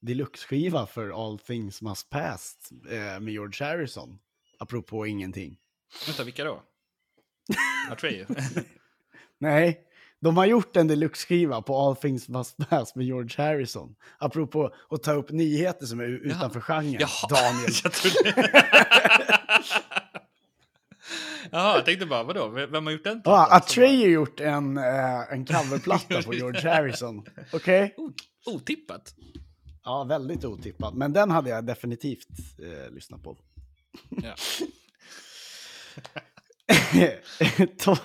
deluxe-skiva 0.00 0.86
för 0.86 1.26
All 1.26 1.38
Things 1.38 1.82
Must 1.82 2.10
Pass 2.10 2.70
eh, 2.90 3.20
med 3.20 3.28
George 3.28 3.66
Harrison. 3.66 4.18
Apropå 4.58 5.06
ingenting. 5.06 5.58
Vänta, 6.06 6.24
vilka 6.24 6.44
då? 6.44 6.62
Atreyu? 7.90 8.26
Nej, 9.38 9.80
de 10.20 10.36
har 10.36 10.46
gjort 10.46 10.76
en 10.76 10.86
deluxe-skiva 10.88 11.62
på 11.62 11.76
All 11.78 11.96
Things 11.96 12.28
Must 12.28 12.56
Pass 12.70 12.94
med 12.94 13.06
George 13.06 13.44
Harrison. 13.44 13.94
Apropå 14.18 14.74
att 14.90 15.02
ta 15.02 15.12
upp 15.12 15.30
nyheter 15.30 15.86
som 15.86 16.00
är 16.00 16.04
Jaha. 16.04 16.18
utanför 16.36 16.60
genren. 16.60 16.96
Jaha, 17.00 17.28
Daniel. 17.28 17.70
jag 17.84 17.92
trodde... 17.92 18.62
Jaha, 21.50 21.76
jag 21.76 21.84
tänkte 21.84 22.06
bara, 22.06 22.22
vadå? 22.22 22.48
Vem 22.48 22.86
har 22.86 22.92
gjort 22.92 23.04
den? 23.04 23.16
Ja, 23.16 23.22
plattan? 23.22 23.56
Atreyu 23.56 24.00
har 24.02 24.08
gjort 24.12 24.40
en, 24.40 24.76
eh, 24.76 25.32
en 25.32 25.46
coverplatta 25.46 26.22
på 26.22 26.34
George 26.34 26.70
Harrison. 26.70 27.26
Okej? 27.52 27.94
O- 27.96 28.12
Otippat. 28.46 29.14
Ja, 29.84 30.04
väldigt 30.04 30.44
otippat. 30.44 30.94
Men 30.94 31.12
den 31.12 31.30
hade 31.30 31.50
jag 31.50 31.66
definitivt 31.66 32.28
eh, 32.58 32.90
lyssnat 32.94 33.22
på. 33.22 33.36
Ja. 34.10 34.34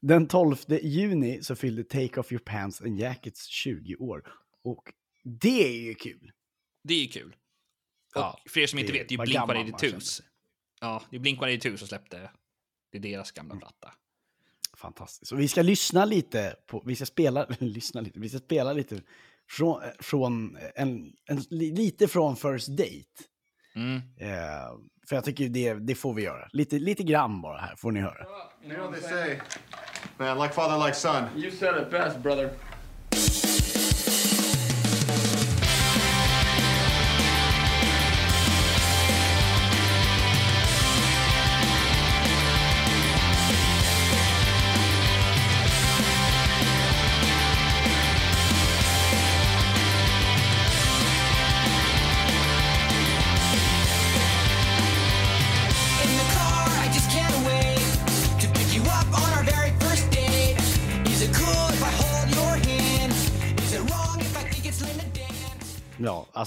Den 0.00 0.28
12 0.28 0.56
juni 0.82 1.42
så 1.42 1.56
fyllde 1.56 1.84
Take 1.84 2.20
Off 2.20 2.32
Your 2.32 2.42
Pants 2.44 2.80
and 2.80 2.98
Jackets 2.98 3.46
20 3.46 3.96
år. 3.96 4.22
Och 4.64 4.92
det 5.24 5.64
är 5.66 5.82
ju 5.82 5.94
kul. 5.94 6.32
Det 6.84 6.94
är 6.94 6.98
ju 7.00 7.08
kul. 7.08 7.36
Och 8.14 8.20
Ja, 8.20 8.40
för 8.48 8.60
er 8.60 8.66
som 8.66 8.78
inte 8.78 8.92
vet, 8.92 9.08
det 9.08 9.14
är 9.14 9.18
Blink 9.18 9.34
gammal 9.34 9.56
man 9.56 9.66
182. 9.66 10.22
Ja, 10.80 11.02
det 11.10 11.16
är 11.16 11.20
Blink 11.20 11.38
182 11.38 11.76
som 11.76 11.88
släppte. 11.88 12.30
Det 12.90 12.98
är 12.98 13.02
deras 13.02 13.32
Mm. 13.36 13.48
gamla 13.48 13.60
platta. 13.60 13.94
Fantastiskt. 14.76 15.32
Och 15.32 15.40
vi 15.40 15.48
ska 15.48 15.62
lyssna 15.62 16.04
lite 16.04 16.56
på, 16.66 16.82
vi 16.86 16.96
ska 16.96 17.06
spela, 17.06 17.46
lyssna 17.58 18.00
lite, 18.00 18.20
vi 18.20 18.28
ska 18.28 18.38
spela 18.38 18.72
lite 18.72 19.02
från, 19.48 19.82
från 19.98 20.58
en, 20.74 21.12
en, 21.24 21.42
lite 21.50 22.08
från 22.08 22.36
First 22.36 22.68
Date. 22.68 23.22
Mm. 23.74 23.96
Eh, 24.16 24.72
för 25.08 25.16
jag 25.16 25.24
tycker 25.24 25.48
det, 25.48 25.74
det 25.74 25.94
får 25.94 26.14
vi 26.14 26.22
göra. 26.22 26.48
Lite, 26.52 26.78
lite 26.78 27.02
grann 27.02 27.40
bara 27.42 27.58
här 27.58 27.76
får 27.76 27.92
ni 27.92 28.00
höra. 28.00 28.26
You 28.64 28.74
know 28.74 28.90
what 28.90 29.00
they 29.00 29.10
say, 29.10 29.40
man, 30.18 30.38
like 30.38 30.54
father, 30.54 30.86
like 30.86 30.94
son. 30.94 31.24
You 31.36 31.50
said 31.50 31.82
it 31.82 31.90
best, 31.90 32.18
brother. 32.18 32.50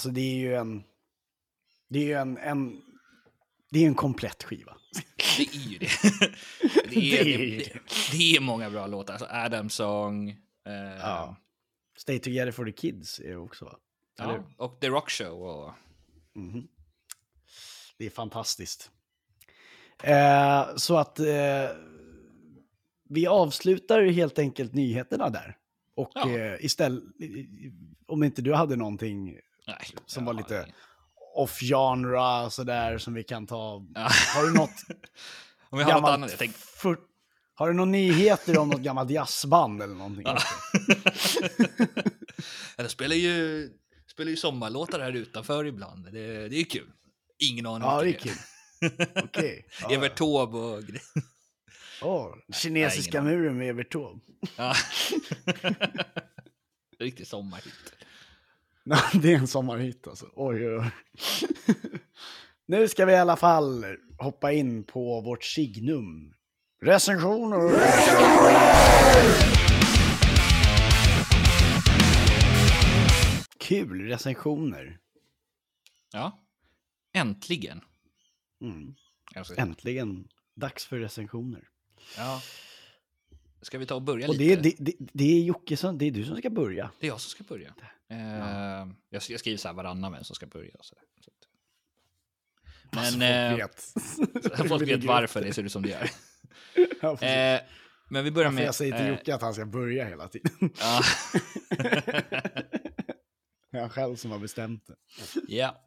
Alltså 0.06 0.14
det 0.14 0.22
är 0.22 0.36
ju 0.36 0.56
en, 0.56 0.84
det 1.90 2.00
är 2.00 2.04
ju 2.04 2.14
en, 2.14 2.38
en, 2.38 2.82
det 3.72 3.80
är 3.84 3.88
en 3.88 3.96
komplett 3.96 4.44
skiva. 4.44 4.78
Det 5.38 5.44
är 5.44 5.70
ju 5.70 5.78
det. 5.78 5.90
Det 6.90 6.90
Det 6.90 7.20
är, 7.20 7.28
är 7.28 7.38
det, 7.38 7.58
det, 7.58 7.80
det 8.12 8.36
är 8.36 8.40
många 8.40 8.70
bra 8.70 8.88
låtar. 8.88 9.14
Alltså 9.14 9.28
Adam 9.32 9.70
Song. 9.70 10.30
Eh, 10.30 10.98
Ja. 11.00 11.36
Stay 11.98 12.20
Together 12.20 12.52
for 12.52 12.66
the 12.66 12.72
Kids 12.72 13.20
är 13.20 13.38
också 13.38 13.66
va? 13.66 13.78
Eller 14.20 14.34
ja, 14.34 14.44
och 14.66 14.80
The 14.82 14.88
Rock 14.90 15.10
Show. 15.10 15.42
Och, 15.44 15.72
Det 17.98 18.06
är 18.06 18.10
fantastiskt. 18.10 18.92
Eh, 20.04 20.76
så 20.76 20.98
att 20.98 21.20
eh, 21.20 21.70
vi 23.10 23.28
avslutar 23.28 24.02
helt 24.02 24.40
enkelt 24.40 24.74
nyheterna 24.74 25.30
där. 25.30 25.58
Och 25.96 26.12
Ja. 26.16 26.30
eh, 26.30 26.66
istället, 26.66 27.04
om 28.06 28.24
inte 28.24 28.42
du 28.42 28.54
hade 28.54 28.76
någonting 28.76 29.40
nej, 29.68 29.88
som 30.06 30.24
ja, 30.24 30.28
var 30.28 30.34
lite 30.34 30.68
off-genre 31.36 32.50
sådär 32.50 32.98
som 32.98 33.14
vi 33.14 33.24
kan 33.24 33.48
ta. 33.48 33.86
Ja. 33.96 34.10
Har 34.36 34.44
du 34.44 34.54
något 34.54 34.84
Om 35.70 35.78
vi 35.78 35.84
har 35.84 36.02
något 36.02 36.10
annat. 36.10 36.32
För, 36.56 36.98
har 37.56 37.68
du 37.68 37.74
några 37.74 37.92
nyheter 37.92 38.58
om 38.58 38.70
något 38.70 38.82
gammalt 38.82 39.10
jazzband 39.10 39.82
eller 39.82 39.96
någonting? 39.96 40.26
jag 42.78 42.92
spelar 42.92 43.16
ju, 43.16 43.70
spelar 44.08 44.32
ju 44.32 44.38
sommarlåtar 44.38 45.00
här 45.00 45.12
utanför 45.12 45.66
ibland. 45.66 46.14
Det, 46.14 46.50
det 46.50 46.56
är 46.56 46.64
kul. 46.64 46.92
Ingen 47.40 47.66
aning 47.66 47.88
Ja, 47.88 48.02
det 48.02 48.10
är 48.10 48.20
kul. 48.20 48.38
Okej. 49.24 49.68
Ja, 49.82 49.92
Evert 49.92 50.16
Taube 50.18 50.58
och 50.58 50.84
grejer. 50.84 51.02
Åh, 52.02 52.36
kinesiska 52.54 53.22
Nej, 53.22 53.36
muren 53.36 53.58
med 53.58 53.70
Evert 53.70 53.92
Taube. 53.92 54.20
Ja. 54.56 54.74
Riktig 57.00 57.28
sommarhit. 57.28 57.94
Det 59.22 59.34
är 59.34 59.38
en 59.38 59.48
sommarhit 59.48 60.08
alltså. 60.08 60.26
Oj, 60.36 60.68
oj, 60.68 60.78
oj. 60.78 60.92
nu 62.66 62.88
ska 62.88 63.06
vi 63.06 63.14
i 63.14 63.16
alla 63.16 63.36
fall 63.36 63.86
hoppa 64.18 64.52
in 64.52 64.84
på 64.84 65.22
vårt 65.22 65.44
signum. 65.44 66.34
Recensioner! 66.82 67.72
Kul, 73.60 74.08
recensioner. 74.08 75.00
Ja. 76.14 76.46
Äntligen. 77.14 77.82
Mm. 78.62 78.96
Äntligen 79.58 80.28
dags 80.56 80.86
för 80.86 81.00
recensioner. 81.00 81.68
ja. 82.18 82.42
Ska 83.66 83.78
vi 83.78 83.86
ta 83.86 83.96
och 83.96 84.02
börja 84.02 84.28
Och 84.28 84.36
lite? 84.36 84.62
det, 84.62 84.76
det, 84.80 84.94
det, 85.00 85.24
är 85.24 85.44
Jocke 85.44 85.78
som, 85.78 85.98
det 85.98 86.06
är 86.06 86.12
du 86.12 86.26
som 86.26 86.38
ska 86.38 86.50
börja. 86.50 86.92
Det 87.00 87.08
är 87.08 87.10
jag 87.10 87.22
som 87.22 87.30
ska 87.30 87.44
börja. 87.44 87.74
Eh, 88.10 88.18
jag, 89.10 89.22
jag 89.30 89.40
skriver 89.40 89.58
så 89.58 89.68
här 89.68 89.76
varannan 89.76 90.12
vem 90.12 90.24
som 90.24 90.36
ska 90.36 90.46
börja. 90.46 90.72
Så 90.82 90.96
att- 90.96 91.02
Alltså, 92.98 93.18
Men 93.18 93.52
folk 93.52 93.62
eh, 93.62 93.68
vet. 93.68 94.68
folk 94.70 94.88
vet 94.90 95.04
varför 95.04 95.42
det 95.42 95.54
ser 95.54 95.64
ut 95.64 95.72
som 95.72 95.82
det 95.82 95.90
gör. 95.90 96.10
Ja. 97.02 97.22
Eh, 97.22 97.62
men 98.10 98.24
vi 98.24 98.32
börjar 98.32 98.52
med... 98.52 98.66
jag 98.66 98.76
säger 98.76 98.98
till 98.98 99.08
Jocke 99.08 99.36
att 99.36 99.42
han 99.42 99.54
ska 99.54 99.66
börja 99.66 100.06
hela 100.06 100.28
tiden. 100.28 100.52
ja. 100.80 101.02
Det 103.72 103.78
är 103.78 103.82
han 103.82 103.90
själv 103.90 104.16
som 104.16 104.32
har 104.32 104.40
bestämt 104.40 104.88
det. 104.88 104.96
Ja. 105.48 105.84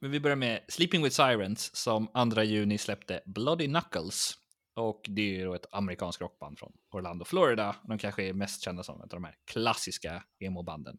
Men 0.00 0.10
vi 0.10 0.20
börjar 0.20 0.36
med 0.36 0.60
Sleeping 0.68 1.02
with 1.02 1.16
Sirens 1.16 1.76
som 1.76 2.30
2 2.34 2.42
juni 2.42 2.78
släppte 2.78 3.20
Bloody 3.26 3.66
Knuckles. 3.66 4.38
Och 4.74 5.06
det 5.08 5.22
är 5.22 5.38
ju 5.38 5.44
då 5.44 5.54
ett 5.54 5.66
amerikanskt 5.72 6.20
rockband 6.20 6.58
från 6.58 6.72
Orlando, 6.90 7.24
Florida. 7.24 7.76
De 7.88 7.98
kanske 7.98 8.24
är 8.24 8.32
mest 8.32 8.62
kända 8.62 8.82
som 8.82 8.96
ett 8.96 9.02
av 9.02 9.20
de 9.20 9.24
här 9.24 9.36
klassiska 9.44 10.24
emo-banden. 10.38 10.98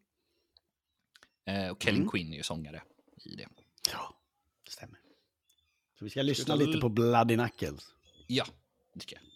Eh, 1.46 1.68
och 1.68 1.82
Kellen 1.82 2.00
Mm. 2.00 2.10
Quinn 2.10 2.32
är 2.32 2.36
ju 2.36 2.42
sångare 2.42 2.82
i 3.24 3.36
det. 3.36 3.48
Ja, 3.92 4.16
det 4.64 4.70
stämmer. 4.70 4.98
Så 5.98 6.04
vi 6.04 6.10
ska 6.10 6.22
lyssna 6.22 6.56
ta 6.56 6.64
lite 6.64 6.80
på 6.80 6.88
Bloody 6.88 7.34
Knuckles. 7.34 7.94
Ja, 8.26 8.44
det 8.94 9.00
tycker 9.00 9.16
jag. 9.16 9.31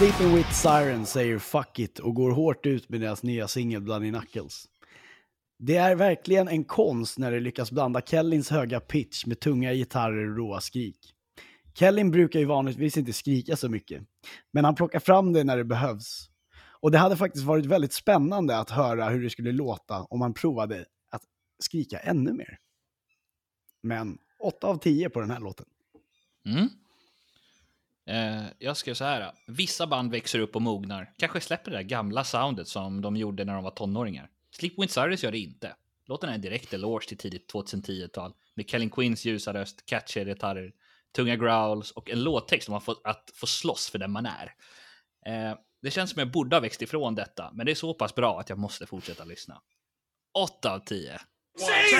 Sleeping 0.00 0.34
with 0.34 0.52
Sirens 0.52 1.10
säger 1.10 1.38
fuck 1.38 1.78
it 1.78 1.98
och 1.98 2.14
går 2.14 2.30
hårt 2.30 2.66
ut 2.66 2.88
med 2.88 3.00
deras 3.00 3.22
nya 3.22 3.48
singel 3.48 3.82
Bloody 3.82 4.10
Knuckles. 4.10 4.68
Det 5.58 5.76
är 5.76 5.94
verkligen 5.94 6.48
en 6.48 6.64
konst 6.64 7.18
när 7.18 7.32
det 7.32 7.40
lyckas 7.40 7.72
blanda 7.72 8.00
Kellins 8.00 8.50
höga 8.50 8.80
pitch 8.80 9.26
med 9.26 9.40
tunga 9.40 9.72
gitarrer 9.72 10.30
och 10.30 10.36
råa 10.36 10.60
skrik. 10.60 11.14
Kellin 11.74 12.10
brukar 12.10 12.38
ju 12.40 12.44
vanligtvis 12.44 12.96
inte 12.96 13.12
skrika 13.12 13.56
så 13.56 13.68
mycket, 13.68 14.02
men 14.52 14.64
han 14.64 14.74
plockar 14.74 15.00
fram 15.00 15.32
det 15.32 15.44
när 15.44 15.56
det 15.56 15.64
behövs. 15.64 16.30
Och 16.80 16.90
det 16.90 16.98
hade 16.98 17.16
faktiskt 17.16 17.44
varit 17.44 17.66
väldigt 17.66 17.92
spännande 17.92 18.58
att 18.58 18.70
höra 18.70 19.08
hur 19.08 19.22
det 19.22 19.30
skulle 19.30 19.52
låta 19.52 20.02
om 20.02 20.20
han 20.20 20.34
provade 20.34 20.84
att 21.10 21.22
skrika 21.58 21.98
ännu 21.98 22.32
mer. 22.32 22.58
Men 23.82 24.18
8 24.38 24.66
av 24.66 24.76
10 24.76 25.10
på 25.10 25.20
den 25.20 25.30
här 25.30 25.40
låten. 25.40 25.66
Mm. 26.46 26.68
Eh, 28.10 28.42
jag 28.58 28.76
skrev 28.76 28.94
så 28.94 29.04
här. 29.04 29.32
Vissa 29.46 29.86
band 29.86 30.10
växer 30.10 30.38
upp 30.38 30.56
och 30.56 30.62
mognar. 30.62 31.12
Kanske 31.18 31.40
släpper 31.40 31.70
det 31.70 31.76
där 31.76 31.82
gamla 31.82 32.24
soundet 32.24 32.68
som 32.68 33.00
de 33.02 33.16
gjorde 33.16 33.44
när 33.44 33.54
de 33.54 33.64
var 33.64 33.70
tonåringar. 33.70 34.28
Sleepwind 34.50 34.90
Cyrus 34.90 35.22
gör 35.22 35.32
det 35.32 35.38
inte. 35.38 35.74
Låten 36.06 36.30
är 36.30 36.34
en 36.34 36.40
direkt 36.40 36.74
eloge 36.74 37.08
till 37.08 37.18
tidigt 37.18 37.52
2010-tal 37.52 38.32
med 38.54 38.70
Kellen 38.70 38.90
Quinns 38.90 39.24
ljusa 39.24 39.54
röst, 39.54 39.86
catchiga 39.86 40.24
gitarrer, 40.24 40.72
tunga 41.16 41.36
growls 41.36 41.90
och 41.90 42.10
en 42.10 42.22
låttext 42.22 42.68
om 42.68 42.74
att 42.74 42.84
få, 42.84 42.96
att 43.04 43.30
få 43.34 43.46
slåss 43.46 43.90
för 43.90 43.98
den 43.98 44.10
man 44.10 44.26
är. 44.26 44.54
Eh, 45.26 45.56
det 45.82 45.90
känns 45.90 46.10
som 46.10 46.18
jag 46.18 46.30
borde 46.30 46.56
ha 46.56 46.60
växt 46.60 46.82
ifrån 46.82 47.14
detta, 47.14 47.50
men 47.54 47.66
det 47.66 47.72
är 47.72 47.76
så 47.76 47.94
pass 47.94 48.14
bra 48.14 48.40
att 48.40 48.48
jag 48.48 48.58
måste 48.58 48.86
fortsätta 48.86 49.24
lyssna. 49.24 49.60
8 50.38 50.74
av 50.74 50.78
10. 50.78 51.20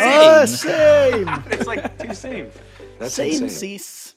Ah, 0.00 0.46
same! 0.46 0.72
It's 1.50 1.74
like 1.74 1.88
two 1.98 2.14
same. 2.14 2.50
That's 2.98 3.08
Same 3.08 3.28
insane. 3.28 3.50
sis! 3.50 4.16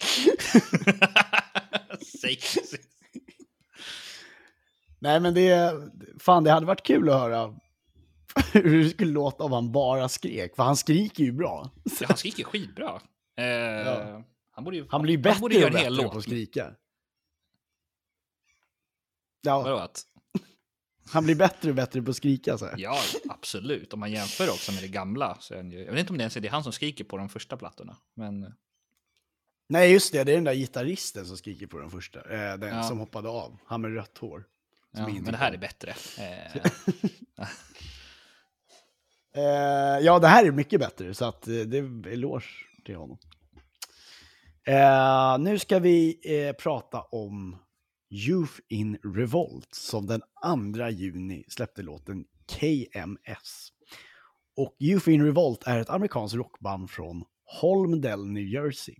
Nej 4.98 5.20
men 5.20 5.34
det, 5.34 5.74
fan 6.18 6.44
det 6.44 6.50
hade 6.50 6.66
varit 6.66 6.82
kul 6.82 7.08
att 7.08 7.20
höra 7.20 7.54
hur 8.52 8.84
det 8.84 8.90
skulle 8.90 9.12
låta 9.12 9.44
om 9.44 9.52
han 9.52 9.72
bara 9.72 10.08
skrek, 10.08 10.56
för 10.56 10.62
han 10.62 10.76
skriker 10.76 11.24
ju 11.24 11.32
bra. 11.32 11.70
Ja, 12.00 12.06
han 12.08 12.16
skriker 12.16 12.44
skitbra. 12.44 13.00
Eh, 13.36 14.20
Han 14.50 14.64
borde 14.64 14.76
ju... 14.76 14.86
Han 14.90 15.02
blir 15.02 15.14
ju 15.16 15.22
bättre 15.22 15.44
och 15.44 15.52
en 15.52 15.60
hel 15.62 15.72
bättre 15.72 15.90
låt. 15.90 16.12
på 16.12 16.18
att 16.18 16.24
skrika. 16.24 16.74
Ja, 19.42 19.62
Vadå 19.62 19.76
att? 19.76 20.02
han 21.12 21.24
blir 21.24 21.34
bättre 21.34 21.68
och 21.70 21.74
bättre 21.74 22.02
på 22.02 22.10
att 22.10 22.16
skrika 22.16 22.58
så. 22.58 22.70
Ja, 22.76 22.98
absolut. 23.28 23.92
Om 23.92 24.00
man 24.00 24.12
jämför 24.12 24.48
också 24.50 24.72
med 24.72 24.82
det 24.82 24.88
gamla. 24.88 25.36
Så 25.40 25.54
är 25.54 25.62
ju, 25.62 25.78
jag 25.84 25.92
vet 25.92 26.00
inte 26.00 26.12
om 26.12 26.18
det 26.18 26.22
ens 26.22 26.36
är 26.36 26.40
det 26.40 26.48
han 26.48 26.62
som 26.62 26.72
skriker 26.72 27.04
på 27.04 27.16
de 27.16 27.28
första 27.28 27.56
plattorna. 27.56 27.96
Men 28.14 28.54
Nej 29.70 29.92
just 29.92 30.12
det, 30.12 30.24
det 30.24 30.32
är 30.32 30.36
den 30.36 30.44
där 30.44 30.54
gitarristen 30.54 31.26
som 31.26 31.36
skriker 31.36 31.66
på 31.66 31.78
den 31.78 31.90
första. 31.90 32.18
Eh, 32.20 32.56
den 32.58 32.76
Ja. 32.76 32.82
som 32.82 32.98
hoppade 32.98 33.28
av, 33.28 33.58
han 33.66 33.80
med 33.80 33.94
rött 33.94 34.18
hår. 34.18 34.44
Ja, 34.92 35.08
men 35.08 35.24
det 35.24 35.36
här 35.36 35.52
är 35.52 35.58
bättre. 35.58 35.94
Eh, 36.18 36.62
Eh, 39.36 39.98
ja, 40.04 40.18
det 40.18 40.26
här 40.28 40.46
är 40.46 40.52
mycket 40.52 40.80
bättre, 40.80 41.14
så 41.14 41.24
att 41.24 41.48
eh, 41.48 41.54
det 41.54 41.78
är 41.78 42.06
eloge 42.08 42.46
till 42.84 42.96
honom. 42.96 43.18
Eh, 44.66 45.38
nu 45.38 45.58
ska 45.58 45.78
vi 45.78 46.18
prata 46.58 47.00
om 47.02 47.56
Youth 48.10 48.52
in 48.68 48.98
Revolt 49.16 49.74
som 49.74 50.06
den 50.06 50.20
2 50.76 50.88
juni 50.88 51.44
släppte 51.48 51.82
låten 51.82 52.24
KMS. 52.48 53.68
Och 54.56 54.76
Youth 54.80 55.08
in 55.10 55.24
Revolt 55.24 55.62
är 55.66 55.78
ett 55.78 55.90
amerikanskt 55.90 56.36
rockband 56.36 56.90
från 56.90 57.24
Holmdel, 57.60 58.26
New 58.26 58.44
Jersey. 58.44 58.94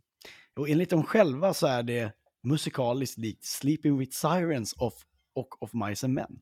Och 0.61 0.69
enligt 0.69 0.91
dem 0.91 1.03
själva 1.03 1.55
så 1.55 1.67
är 1.67 1.83
det 1.83 2.13
musikaliskt 2.43 3.19
likt 3.19 3.45
Sleeping 3.45 3.99
with 3.99 4.13
Sirens 4.13 4.75
of, 4.79 4.95
och 5.35 5.63
Of 5.63 5.71
Mice 5.73 6.07
and 6.07 6.15
Men. 6.15 6.41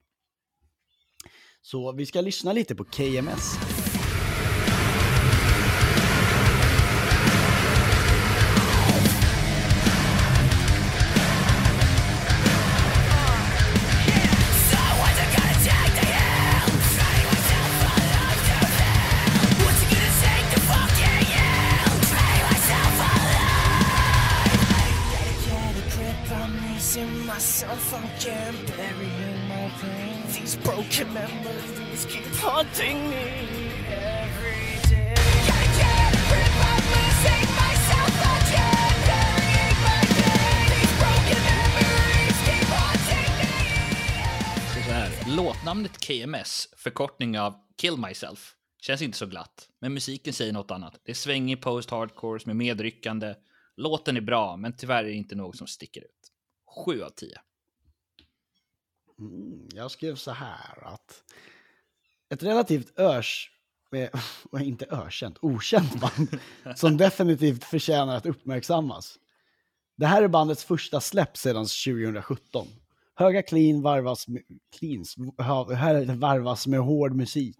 Så 1.62 1.92
vi 1.92 2.06
ska 2.06 2.20
lyssna 2.20 2.52
lite 2.52 2.74
på 2.74 2.84
KMS. 2.84 3.77
KMS, 46.28 46.68
förkortning 46.76 47.38
av 47.38 47.54
Kill 47.76 47.96
Myself, 47.96 48.54
känns 48.80 49.02
inte 49.02 49.18
så 49.18 49.26
glatt. 49.26 49.68
Men 49.80 49.94
musiken 49.94 50.32
säger 50.32 50.52
något 50.52 50.70
annat. 50.70 51.00
Det 51.04 51.10
är 51.10 51.14
svängig 51.14 51.62
post-hardcore 51.62 52.46
med 52.46 52.56
medryckande. 52.56 53.34
Låten 53.76 54.16
är 54.16 54.20
bra, 54.20 54.56
men 54.56 54.76
tyvärr 54.76 55.04
är 55.04 55.08
det 55.08 55.12
inte 55.12 55.34
något 55.34 55.56
som 55.56 55.66
sticker 55.66 56.00
ut. 56.00 56.32
7 56.86 57.02
av 57.02 57.10
10. 57.10 57.40
Mm, 59.18 59.68
jag 59.74 59.90
skrev 59.90 60.14
så 60.14 60.30
här 60.30 60.84
att 60.84 61.24
ett 62.30 62.42
relativt 62.42 62.98
örs, 62.98 63.50
eh, 63.94 64.10
inte 64.66 64.86
ökänt, 64.86 65.38
okänt 65.40 66.00
band 66.00 66.38
som 66.76 66.96
definitivt 66.96 67.64
förtjänar 67.64 68.16
att 68.16 68.26
uppmärksammas. 68.26 69.18
Det 69.96 70.06
här 70.06 70.22
är 70.22 70.28
bandets 70.28 70.64
första 70.64 71.00
släpp 71.00 71.36
sedan 71.36 71.66
2017. 71.66 72.68
Höga 73.18 73.42
clean 73.42 73.82
varvas 73.82 74.28
med, 74.28 74.42
cleans, 74.78 75.16
hö- 75.38 76.14
varvas 76.16 76.66
med 76.66 76.80
hård 76.80 77.14
musik. 77.14 77.58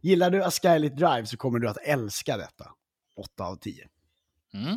Gillar 0.00 0.30
du 0.30 0.42
A 0.44 0.50
Skylit 0.50 0.96
Drive 0.96 1.26
så 1.26 1.36
kommer 1.36 1.58
du 1.58 1.68
att 1.68 1.76
älska 1.82 2.36
detta. 2.36 2.70
8 3.16 3.44
av 3.44 3.56
10. 3.56 3.88
Mm. 4.54 4.76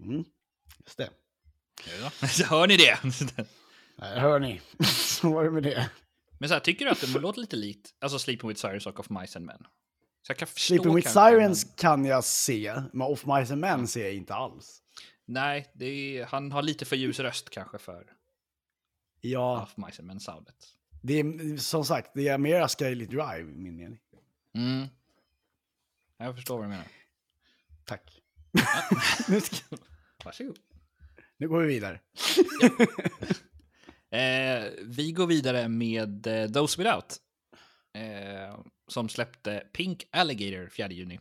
Mm, 0.00 0.24
just 0.84 0.96
det. 0.98 1.10
Ja. 2.02 2.10
Så 2.28 2.44
hör 2.44 2.66
ni 2.66 2.76
det? 2.76 2.98
Där 3.96 4.20
hör 4.20 4.40
ni. 4.40 4.60
så 4.84 5.32
var 5.32 5.44
det 5.44 5.50
med 5.50 5.62
det. 5.62 5.90
Men 6.38 6.48
så 6.48 6.54
här, 6.54 6.60
tycker 6.60 6.84
du 6.84 6.90
att 6.90 7.00
det 7.00 7.18
låter 7.20 7.40
lite 7.40 7.56
likt, 7.56 7.94
alltså 8.00 8.18
Sleeping 8.18 8.48
with 8.48 8.60
Cyrus 8.60 8.86
och 8.86 9.00
Of 9.00 9.10
Mice 9.10 9.38
and 9.38 9.46
Men? 9.46 9.58
Så 10.22 10.30
jag 10.30 10.36
kan 10.36 10.48
förstå 10.48 10.74
Sleeping 10.74 10.94
with 10.94 11.08
Sirens 11.08 11.66
men- 11.66 11.74
kan 11.76 12.04
jag 12.04 12.24
se, 12.24 12.74
men 12.92 13.02
Off 13.06 13.26
Mice 13.26 13.52
and 13.52 13.60
Men 13.60 13.88
ser 13.88 14.04
jag 14.04 14.14
inte 14.14 14.34
alls. 14.34 14.79
Nej, 15.32 15.70
det 15.74 15.86
är, 15.86 16.24
han 16.26 16.52
har 16.52 16.62
lite 16.62 16.84
för 16.84 16.96
ljus 16.96 17.20
röst 17.20 17.50
kanske 17.50 17.78
för 17.78 18.12
Ja, 19.20 19.62
Of 19.62 19.76
Mice 19.76 20.02
and 20.02 20.06
Men-soundet. 20.06 20.66
det 21.02 21.14
är 21.14 21.56
som 21.56 21.84
sagt, 21.84 22.10
det 22.14 22.28
är 22.28 22.38
mera 22.38 22.68
Skylit 22.68 23.10
Drive 23.10 23.40
i 23.40 23.44
min 23.56 23.76
mening. 23.76 24.00
Mm. 24.54 24.86
Jag 26.18 26.34
förstår 26.36 26.56
vad 26.56 26.64
du 26.64 26.68
menar. 26.68 26.86
Tack. 27.84 28.22
nu, 29.28 29.40
ska, 29.40 29.76
Varsågod. 30.24 30.58
nu 31.36 31.48
går 31.48 31.60
vi 31.60 31.66
vidare. 31.66 32.00
Eh, 34.12 34.70
vi 34.82 35.12
går 35.12 35.26
vidare 35.26 35.68
med 35.68 36.26
eh, 36.26 36.50
Those 36.50 36.82
Without. 36.82 37.16
Eh, 37.94 38.60
som 38.88 39.08
släppte 39.08 39.66
Pink 39.72 40.04
Alligator 40.12 40.68
4 40.68 40.90
juni. 40.90 41.20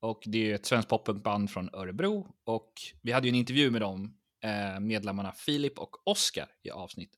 Och 0.00 0.22
det 0.26 0.50
är 0.50 0.54
ett 0.54 0.66
svenskt 0.66 0.88
poppunkband 0.88 1.50
från 1.50 1.70
Örebro. 1.74 2.26
Och 2.44 2.72
vi 3.02 3.12
hade 3.12 3.26
ju 3.26 3.28
en 3.28 3.34
intervju 3.34 3.70
med 3.70 3.80
dem, 3.80 4.14
eh, 4.44 4.80
medlemmarna 4.80 5.32
Filip 5.32 5.78
och 5.78 6.08
Oskar 6.08 6.48
i 6.62 6.70
avsnitt 6.70 7.10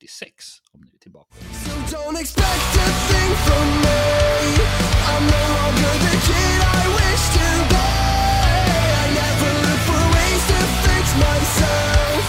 46. 0.00 0.44
Om 0.72 0.80
ni 0.80 0.90
är 0.94 0.98
tillbaka. 0.98 1.34
So 1.64 1.96
don't 1.96 2.20
expect 2.20 2.70
a 2.86 2.88
thing 3.10 3.30
from 3.46 3.66
me. 3.84 4.00
I'm 5.10 5.24
no 5.36 5.42
longer 5.58 5.94
the 6.06 6.16
kid 6.28 6.60
I 6.78 6.84
wish 7.00 7.24
to 7.38 7.48
be. 7.72 7.88
I 9.02 9.06
never 9.22 9.50
look 9.64 9.80
for 9.88 10.02
ways 10.16 10.42
to 10.52 10.58
fix 10.84 11.04
myself. 11.26 12.22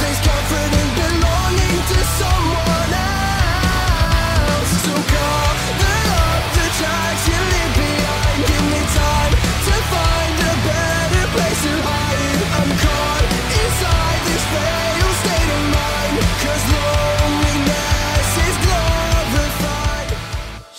There's 0.00 0.20
comfort 0.28 0.72
in 0.80 0.88
belonging 1.02 1.78
to 1.92 1.98
someone 2.20 2.94
else. 2.94 2.99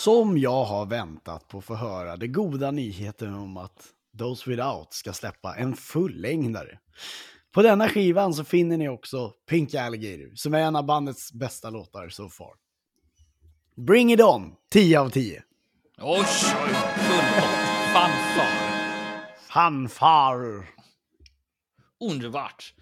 Som 0.04 0.38
jag 0.38 0.64
har 0.66 0.86
väntat 0.86 1.48
på 1.48 1.58
att 1.58 1.66
få 1.66 1.76
höra 1.76 2.18
det 2.18 2.28
goda 2.28 2.72
nyheten 2.72 3.34
om 3.34 3.58
att 3.58 3.88
Those 4.18 4.50
Without 4.50 4.94
ska 4.94 5.14
släppa 5.14 5.56
en 5.56 5.76
fullängdare. 5.76 6.80
På 7.52 7.62
denna 7.62 7.90
skivan 7.90 8.34
så 8.34 8.44
finner 8.44 8.78
ni 8.78 8.90
också 8.90 9.30
Pink 9.50 9.74
Alligator, 9.74 10.36
som 10.36 10.54
är 10.54 10.60
en 10.60 10.76
av 10.76 10.86
bandets 10.86 11.34
bästa 11.34 11.70
låtar 11.70 12.10
so 12.10 12.30
far. 12.30 12.54
Bring 13.76 14.14
it 14.14 14.22
on! 14.22 14.56
10 14.72 15.00
av 15.00 15.10
10. 15.10 15.44
Oj, 15.98 16.20
oj, 16.64 16.74
pott. 17.08 17.50
Fanfar. 17.94 18.52
Fanfar! 19.50 20.66
underbart. 22.00 22.74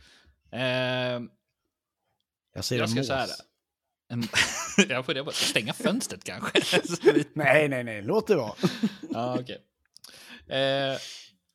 Eh, 0.52 0.60
Jag 2.54 2.64
ser 2.64 2.78
jag 2.78 2.98
en 2.98 3.04
ska 3.06 3.16
mås. 3.16 3.49
jag 4.90 5.06
får 5.06 5.14
det 5.14 5.24
på 5.24 5.32
stänga 5.32 5.74
fönstret 5.74 6.24
kanske. 6.24 6.62
Nej, 7.34 7.70
nej, 7.70 7.84
nej, 7.84 8.02
låt 8.02 8.28
det 8.28 8.36
vara. 8.36 8.54
ja, 9.10 9.38
okej. 9.40 9.64
Eh, 10.48 10.98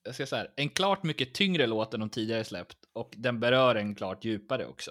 jag 0.04 0.14
ska 0.14 0.26
säga 0.26 0.42
här. 0.42 0.50
En 0.56 0.68
klart 0.68 1.02
mycket 1.02 1.34
tyngre 1.34 1.66
låt 1.66 1.94
än 1.94 2.00
de 2.00 2.10
tidigare 2.10 2.44
släppt 2.44 2.76
och 2.92 3.14
den 3.16 3.40
berör 3.40 3.74
en 3.74 3.94
klart 3.94 4.24
djupare 4.24 4.66
också. 4.66 4.90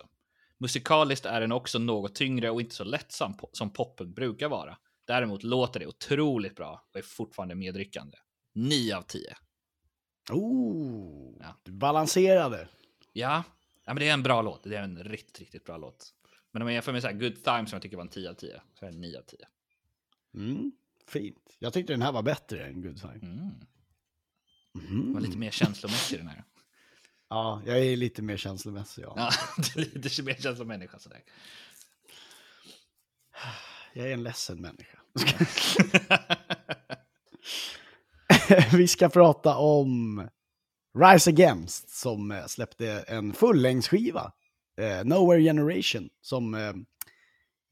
Musikaliskt 0.58 1.26
är 1.26 1.42
den 1.42 1.52
också 1.52 1.80
något 1.80 2.16
tyngre 2.16 2.50
och 2.50 2.62
inte 2.62 2.76
så 2.76 2.84
lättsam 2.84 3.34
po- 3.34 3.50
som 3.54 3.74
poppunk 3.74 4.16
brukar 4.16 4.48
vara. 4.50 4.78
Däremot 5.08 5.44
låter 5.44 5.80
det 5.80 5.88
otroligt 5.88 6.56
bra 6.56 6.86
och 6.94 6.96
är 7.00 7.02
fortfarande 7.02 7.56
medryckande. 7.56 8.18
9 8.56 8.96
av 8.98 9.02
10. 9.02 9.36
Oh, 10.32 11.36
Ja. 11.40 11.56
du 11.64 11.72
balanserade. 11.72 12.68
Ja, 13.14 13.44
ja 13.86 13.94
men 13.94 13.96
det 13.96 14.10
är 14.10 14.14
en 14.14 14.24
bra 14.24 14.42
låt. 14.42 14.64
Det 14.64 14.76
är 14.76 14.84
en 14.84 15.04
riktigt, 15.04 15.40
riktigt 15.40 15.64
bra 15.66 15.78
låt. 15.78 16.14
Men 16.54 16.62
om 16.62 16.68
jag 16.68 16.74
jämför 16.74 16.92
med 16.92 17.02
så 17.02 17.08
här 17.08 17.16
Good 17.16 17.44
Time 17.44 17.66
som 17.66 17.76
jag 17.76 17.82
tycker 17.82 17.98
var 17.98 18.04
en 18.04 18.10
10 18.10 18.30
av 18.30 18.34
10 18.34 18.62
så 18.80 18.86
är 18.86 18.90
det 18.90 18.96
en 18.96 19.02
9 19.02 19.18
av 19.18 19.22
10. 19.22 19.40
Mm, 20.36 20.72
fint. 21.08 21.56
Jag 21.60 21.74
tyckte 21.74 21.94
den 21.94 22.02
här 22.02 22.12
var 22.12 22.24
bättre 22.24 22.66
än 22.66 22.82
Good 22.82 23.02
Time. 23.02 23.14
Mm. 23.14 23.38
Mhm. 24.74 25.04
Den 25.04 25.14
var 25.14 25.22
lite 25.22 25.38
mer 25.38 25.52
känslomässig 25.52 26.20
den 26.20 26.28
här. 26.28 26.44
Ja, 27.30 27.62
jag 27.66 27.80
är 27.80 27.96
lite 27.96 28.22
mer 28.22 28.38
känslomässig. 28.38 29.04
Ja. 29.04 29.14
Ja, 29.18 29.32
du 29.76 29.82
är 29.82 29.86
lite 29.86 30.24
mer 30.24 30.36
känslomänniska 30.36 31.00
sådär. 31.00 31.24
Jag 33.94 34.08
är 34.10 34.14
en 34.14 34.24
ledsen 34.24 34.62
människa. 34.62 35.00
Vi 38.74 38.88
ska 38.88 39.10
prata 39.10 39.56
om 39.56 40.28
Rise 41.00 41.30
Against 41.30 41.90
som 41.90 42.44
släppte 42.48 43.06
en 43.08 43.34
fullängdsskiva. 43.34 44.32
Eh, 44.82 45.06
Nowhere 45.06 45.42
Generation 45.42 46.10
som 46.22 46.54
eh, 46.54 46.74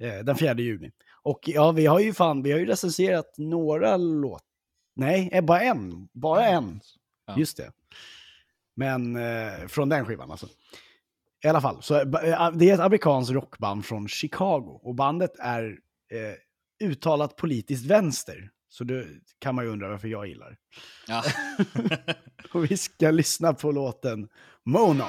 eh, 0.09 0.23
den 0.23 0.35
4 0.37 0.53
juni. 0.53 0.91
Och 1.23 1.39
ja, 1.45 1.71
vi 1.71 1.85
har 1.85 1.99
ju 1.99 2.13
fan, 2.13 2.43
vi 2.43 2.51
har 2.51 2.59
ju 2.59 2.65
recenserat 2.65 3.37
några 3.37 3.97
låt. 3.97 4.43
Nej, 4.95 5.29
eh, 5.31 5.43
bara 5.43 5.61
en. 5.61 6.07
Bara 6.13 6.47
en. 6.47 6.79
Ja. 7.27 7.37
Just 7.37 7.57
det. 7.57 7.71
Men 8.75 9.15
eh, 9.15 9.67
från 9.67 9.89
den 9.89 10.05
skivan 10.05 10.31
alltså. 10.31 10.47
I 11.43 11.47
alla 11.47 11.61
fall, 11.61 11.83
så 11.83 11.95
eh, 11.95 12.51
det 12.51 12.69
är 12.69 12.73
ett 12.73 12.79
amerikanskt 12.79 13.31
rockband 13.31 13.85
från 13.85 14.07
Chicago 14.07 14.79
och 14.83 14.95
bandet 14.95 15.31
är 15.39 15.79
eh, 16.11 16.87
uttalat 16.87 17.35
politiskt 17.35 17.85
vänster. 17.85 18.49
Så 18.73 18.83
det 18.83 19.05
kan 19.39 19.55
man 19.55 19.65
ju 19.65 19.71
undra 19.71 19.89
varför 19.89 20.07
jag 20.07 20.27
gillar. 20.27 20.57
Ja. 21.07 21.23
Och 22.51 22.71
vi 22.71 22.77
ska 22.77 23.11
lyssna 23.11 23.53
på 23.53 23.71
låten 23.71 24.27
Mona. 24.65 25.07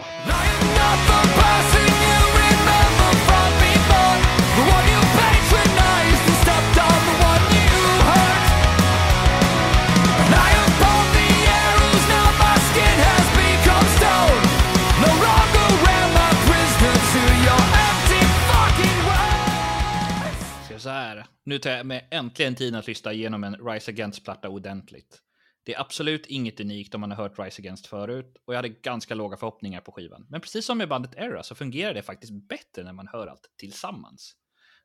Så 20.82 20.88
här. 20.88 21.26
Nu 21.44 21.58
tar 21.58 21.70
jag 21.70 21.86
mig 21.86 22.08
äntligen 22.10 22.54
tiden 22.54 22.74
att 22.74 22.86
lyssna 22.86 23.12
igenom 23.12 23.44
en 23.44 23.56
Rise 23.68 23.90
Against-platta 23.90 24.48
ordentligt. 24.48 25.22
Det 25.64 25.74
är 25.74 25.80
absolut 25.80 26.26
inget 26.26 26.60
unikt 26.60 26.94
om 26.94 27.00
man 27.00 27.10
har 27.10 27.16
hört 27.16 27.38
Rise 27.38 27.62
Against 27.62 27.86
förut 27.86 28.36
och 28.44 28.54
jag 28.54 28.58
hade 28.58 28.68
ganska 28.68 29.14
låga 29.14 29.36
förhoppningar 29.36 29.80
på 29.80 29.92
skivan. 29.92 30.26
Men 30.30 30.40
precis 30.40 30.66
som 30.66 30.78
med 30.78 30.88
bandet 30.88 31.14
Era 31.16 31.42
så 31.42 31.54
fungerar 31.54 31.94
det 31.94 32.02
faktiskt 32.02 32.32
bättre 32.48 32.84
när 32.84 32.92
man 32.92 33.08
hör 33.08 33.26
allt 33.26 33.50
tillsammans. 33.56 34.36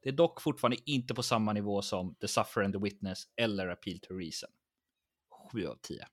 Det 0.02 0.10
är 0.10 0.14
dock 0.14 0.42
fortfarande 0.42 0.78
inte 0.86 1.14
på 1.14 1.24
samma 1.24 1.54
nivå 1.54 1.82
som 1.82 2.16
The 2.16 2.28
Suffer 2.28 2.64
and 2.64 2.74
the 2.74 2.80
Witness 2.80 3.24
eller 3.36 3.68
Appeal 3.68 4.00
to 4.00 4.14
Reason. 4.14 4.50
7 5.52 5.68
av 5.68 5.76
10. 5.82 6.06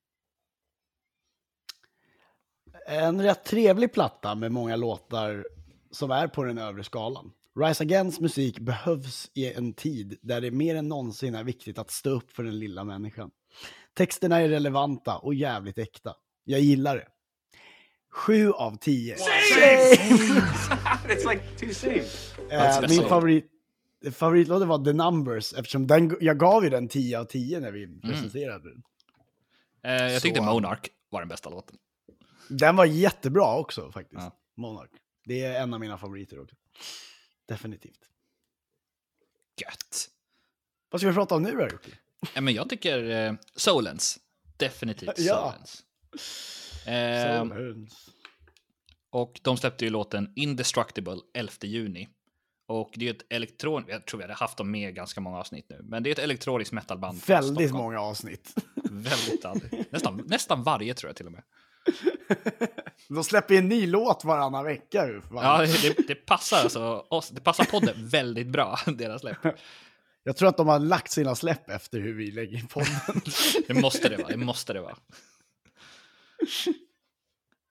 En 2.86 3.22
rätt 3.22 3.44
trevlig 3.44 3.92
platta 3.92 4.34
med 4.34 4.52
många 4.52 4.76
låtar 4.76 5.46
som 5.90 6.10
är 6.10 6.28
på 6.28 6.44
den 6.44 6.58
övre 6.58 6.84
skalan. 6.84 7.32
Rise 7.60 7.82
Against 7.82 8.20
musik 8.20 8.58
behövs 8.58 9.30
i 9.34 9.52
en 9.52 9.72
tid 9.74 10.18
där 10.22 10.40
det 10.40 10.50
mer 10.50 10.74
än 10.76 10.88
någonsin 10.88 11.34
är 11.34 11.44
viktigt 11.44 11.78
att 11.78 11.90
stå 11.90 12.10
upp 12.10 12.30
för 12.32 12.42
den 12.42 12.58
lilla 12.58 12.84
människan. 12.84 13.30
Texterna 13.94 14.40
är 14.40 14.48
relevanta 14.48 15.16
och 15.16 15.34
jävligt 15.34 15.78
äkta. 15.78 16.14
Jag 16.44 16.60
gillar 16.60 16.96
det. 16.96 17.06
Sju 18.12 18.50
av 18.52 18.76
tio. 18.76 19.16
it's 21.08 21.28
like 21.32 21.42
two 21.58 21.72
same. 21.74 21.96
Eh, 22.50 22.60
That's 22.60 22.88
min 22.88 23.08
favorit, 23.08 23.50
favoritlåt 24.12 24.62
var 24.68 24.84
The 24.84 24.92
Numbers 24.92 25.52
eftersom 25.52 25.86
den, 25.86 26.16
jag 26.20 26.38
gav 26.38 26.64
ju 26.64 26.70
den 26.70 26.88
10 26.88 27.18
av 27.20 27.24
10 27.24 27.60
när 27.60 27.72
vi 27.72 28.00
presenterade 28.00 28.68
den. 28.70 28.82
Eh, 29.84 30.12
jag 30.12 30.22
tyckte 30.22 30.40
Så- 30.40 30.44
Monarch 30.46 30.86
var 31.10 31.20
den 31.20 31.28
bästa 31.28 31.50
låten. 31.50 31.76
Den 32.48 32.76
var 32.76 32.84
jättebra 32.84 33.56
också 33.56 33.92
faktiskt. 33.92 34.22
Ja. 34.22 34.36
Monarch. 34.56 34.90
Det 35.24 35.44
är 35.44 35.62
en 35.62 35.74
av 35.74 35.80
mina 35.80 35.98
favoriter 35.98 36.40
också. 36.42 36.56
Definitivt. 37.48 38.00
Gött. 39.60 40.08
Vad 40.90 41.00
ska 41.00 41.08
vi 41.08 41.14
prata 41.14 41.34
om 41.34 41.42
nu 41.42 41.50
då? 41.52 41.68
Ja, 42.34 42.40
men 42.40 42.54
jag 42.54 42.68
tycker 42.70 43.10
eh, 43.10 43.32
Solens. 43.54 44.18
Definitivt 44.56 45.18
Ja. 45.18 45.54
Solens. 45.54 45.84
Eh, 46.86 47.38
Solhöns. 47.38 48.08
och 49.10 49.40
de 49.42 49.56
släppte 49.56 49.84
ju 49.84 49.90
låten 49.90 50.32
Indestructible 50.36 51.16
11 51.34 51.52
juni. 51.62 52.08
Och 52.66 52.92
det 52.96 53.08
är 53.08 53.14
ett 53.14 53.26
elektron... 53.30 53.84
Jag 53.88 54.06
tror 54.06 54.18
vi 54.18 54.24
hade 54.24 54.34
haft 54.34 54.56
dem 54.58 54.70
med 54.70 54.94
ganska 54.94 55.20
många 55.20 55.38
avsnitt 55.38 55.66
nu. 55.68 55.80
Men 55.82 56.02
det 56.02 56.10
är 56.10 56.12
ett 56.12 56.18
elektroniskt 56.18 56.72
metalband. 56.72 57.22
Väldigt 57.26 57.72
många 57.72 58.00
avsnitt. 58.00 58.54
Väldigt 58.90 59.44
aldrig. 59.44 59.84
Nästan, 59.90 60.22
nästan 60.26 60.62
varje 60.62 60.94
tror 60.94 61.08
jag 61.08 61.16
till 61.16 61.26
och 61.26 61.32
med. 61.32 61.42
De 63.08 63.24
släpper 63.24 63.54
en 63.54 63.68
ny 63.68 63.86
låt 63.86 64.24
varannan 64.24 64.64
vecka. 64.64 65.08
Ja, 65.30 65.66
det, 65.82 66.06
det 66.08 66.14
passar 66.14 66.58
alltså 66.58 67.06
oss, 67.08 67.28
det 67.28 67.40
passar 67.40 67.64
podden 67.64 68.08
väldigt 68.08 68.46
bra, 68.46 68.78
deras 68.86 69.20
släpp. 69.20 69.38
Jag 70.22 70.36
tror 70.36 70.48
att 70.48 70.56
de 70.56 70.68
har 70.68 70.78
lagt 70.78 71.12
sina 71.12 71.34
släpp 71.34 71.70
efter 71.70 72.00
hur 72.00 72.14
vi 72.14 72.30
lägger 72.30 72.58
in 72.58 72.66
podden. 72.66 73.20
Det 73.66 73.74
måste 73.74 74.08
det 74.08 74.16
vara, 74.16 74.28
det 74.28 74.36
måste 74.36 74.72
det 74.72 74.80
vara. 74.80 74.96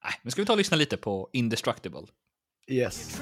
Nej, 0.04 0.14
men 0.22 0.32
ska 0.32 0.42
vi 0.42 0.46
ta 0.46 0.54
och 0.54 0.58
lyssna 0.58 0.78
lite 0.78 0.98
på 0.98 1.30
Indestructible? 1.34 2.08
yes. 2.68 3.22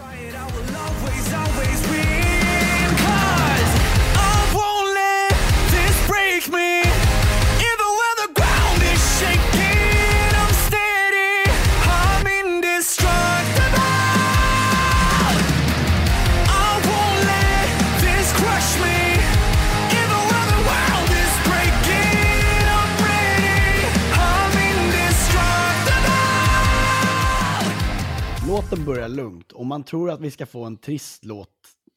Låten 28.51 28.85
börjar 28.85 29.09
lugnt 29.09 29.51
och 29.51 29.65
man 29.65 29.83
tror 29.83 30.11
att 30.11 30.21
vi 30.21 30.31
ska 30.31 30.45
få 30.45 30.65
en 30.65 30.77
trist 30.77 31.25
låt, 31.25 31.49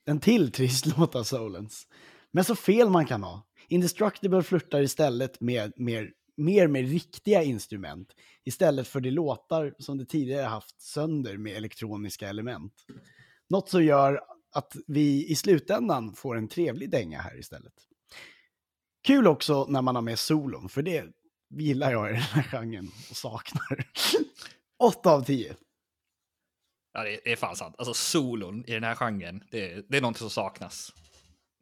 en 0.04 0.20
till 0.20 0.52
trist 0.52 0.86
låt 0.98 1.14
av 1.14 1.22
Solens. 1.22 1.86
Men 2.30 2.44
så 2.44 2.56
fel 2.56 2.90
man 2.90 3.06
kan 3.06 3.22
ha. 3.22 3.42
Indestructible 3.68 4.42
flörtar 4.42 4.80
istället 4.80 5.40
med 5.40 5.72
mer, 5.76 6.12
mer 6.36 6.68
med 6.68 6.90
riktiga 6.90 7.42
instrument 7.42 8.08
istället 8.44 8.88
för 8.88 9.00
de 9.00 9.10
låtar 9.10 9.74
som 9.78 9.98
det 9.98 10.04
tidigare 10.04 10.46
haft 10.46 10.80
sönder 10.82 11.36
med 11.36 11.56
elektroniska 11.56 12.28
element. 12.28 12.72
Något 13.50 13.68
som 13.68 13.84
gör 13.84 14.20
att 14.52 14.76
vi 14.86 15.26
i 15.30 15.36
slutändan 15.36 16.14
får 16.14 16.36
en 16.36 16.48
trevlig 16.48 16.90
dänga 16.90 17.20
här 17.20 17.38
istället. 17.38 17.74
Kul 19.06 19.26
också 19.26 19.66
när 19.68 19.82
man 19.82 19.94
har 19.94 20.02
med 20.02 20.18
solon, 20.18 20.68
för 20.68 20.82
det 20.82 21.04
gillar 21.54 21.92
jag 21.92 22.10
i 22.10 22.12
den 22.12 22.22
här 22.22 22.42
genren 22.42 22.90
och 23.10 23.16
saknar. 23.16 23.86
8 24.78 25.10
av 25.10 25.24
10. 25.24 25.56
Ja, 26.96 27.02
det 27.02 27.14
är, 27.14 27.20
det 27.24 27.33
är 27.33 27.37
fan 27.37 27.57
sant. 27.57 27.74
Alltså 27.78 27.94
solon 27.94 28.64
i 28.66 28.72
den 28.72 28.85
här 28.85 28.94
genren, 28.94 29.44
det, 29.50 29.85
det 29.90 29.96
är 29.96 30.00
något 30.00 30.18
som 30.18 30.30
saknas. 30.30 30.92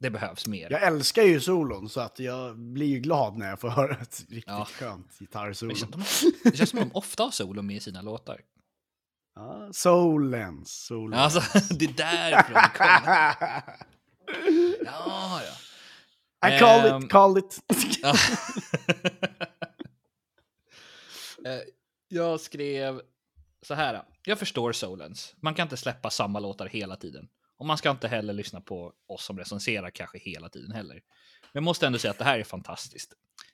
Det 0.00 0.10
behövs 0.10 0.46
mer. 0.46 0.70
Jag 0.70 0.82
älskar 0.82 1.22
ju 1.22 1.40
solon 1.40 1.88
så 1.88 2.00
att 2.00 2.18
jag 2.18 2.58
blir 2.58 2.86
ju 2.86 2.98
glad 2.98 3.36
när 3.38 3.48
jag 3.48 3.60
får 3.60 3.68
höra 3.68 3.94
ett 3.96 4.20
riktigt 4.20 4.44
Ja. 4.46 4.64
skönt 4.72 5.06
det, 5.18 5.24
gitarrsolo. 5.24 5.74
känns, 5.74 5.90
de, 6.20 6.32
det 6.50 6.56
känns 6.56 6.70
som 6.70 6.78
de 6.78 6.90
ofta 6.94 7.22
har 7.22 7.30
solon 7.30 7.66
med 7.66 7.76
i 7.76 7.80
sina 7.80 8.02
låtar. 8.02 8.40
Ja, 9.34 9.68
Solens, 9.72 10.84
Solens. 10.84 11.36
Alltså, 11.36 11.74
det 11.74 11.84
är 11.84 11.92
därifrån 11.92 12.54
det 12.54 12.78
kommer. 12.78 13.62
Ja, 14.84 15.40
ja. 15.42 16.48
I 16.48 16.58
call 16.58 16.86
Ehm, 16.90 17.02
it, 17.04 17.10
call 17.10 17.38
it. 17.38 17.60
Eh, 21.46 21.60
jag 22.08 22.40
skrev 22.40 23.00
så 23.62 23.74
här. 23.74 24.02
Jag 24.24 24.38
förstår 24.38 24.72
Solens. 24.72 25.34
Man 25.40 25.54
kan 25.54 25.66
inte 25.66 25.76
släppa 25.76 26.10
samma 26.10 26.40
låtar 26.40 26.66
hela 26.66 26.96
tiden. 26.96 27.28
Och 27.56 27.66
man 27.66 27.78
ska 27.78 27.90
inte 27.90 28.08
heller 28.08 28.32
lyssna 28.32 28.60
på 28.60 28.92
oss 29.06 29.24
som 29.24 29.38
recenserar 29.38 29.90
kanske 29.90 30.18
hela 30.18 30.48
tiden 30.48 30.72
heller. 30.72 30.94
Men 30.94 31.50
jag 31.52 31.62
måste 31.62 31.86
ändå 31.86 31.98
säga 31.98 32.10
att 32.10 32.18
det 32.18 32.24
här 32.24 32.38
är 32.38 32.44
fantastiskt. 32.44 33.12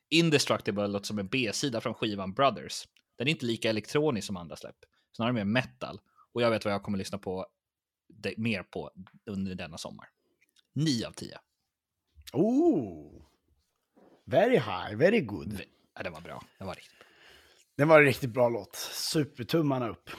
Indestructible 0.08 0.86
låter 0.86 1.06
som 1.06 1.18
en 1.18 1.28
B-sida 1.28 1.80
från 1.80 1.94
skivan 1.94 2.32
Brothers. 2.32 2.88
Den 3.16 3.28
är 3.28 3.30
inte 3.30 3.46
lika 3.46 3.70
elektronisk 3.70 4.26
som 4.26 4.36
andra 4.36 4.56
släpp, 4.56 4.76
snarare 5.12 5.32
mer 5.32 5.44
metal. 5.44 6.00
Och 6.32 6.42
jag 6.42 6.50
vet 6.50 6.64
vad 6.64 6.74
jag 6.74 6.82
kommer 6.82 6.98
lyssna 6.98 7.18
på 7.18 7.46
det, 8.08 8.38
mer 8.38 8.62
på 8.62 8.90
under 9.26 9.54
denna 9.54 9.78
sommar. 9.78 10.08
9 10.72 11.06
av 11.06 11.12
10. 11.12 11.38
Oh! 12.32 13.22
Very 14.24 14.56
high, 14.56 14.96
very 14.96 15.20
good. 15.20 15.60
Ja, 15.94 16.02
det 16.02 16.10
var 16.10 16.20
bra. 16.20 16.42
Det 16.58 16.64
var 16.64 16.74
riktigt 16.74 16.98
bra. 16.98 17.06
Det 17.76 17.84
var 17.84 17.98
en 17.98 18.04
riktigt 18.04 18.30
bra 18.30 18.48
låt. 18.48 18.76
Supertummarna 18.92 19.88
upp. 19.88 20.10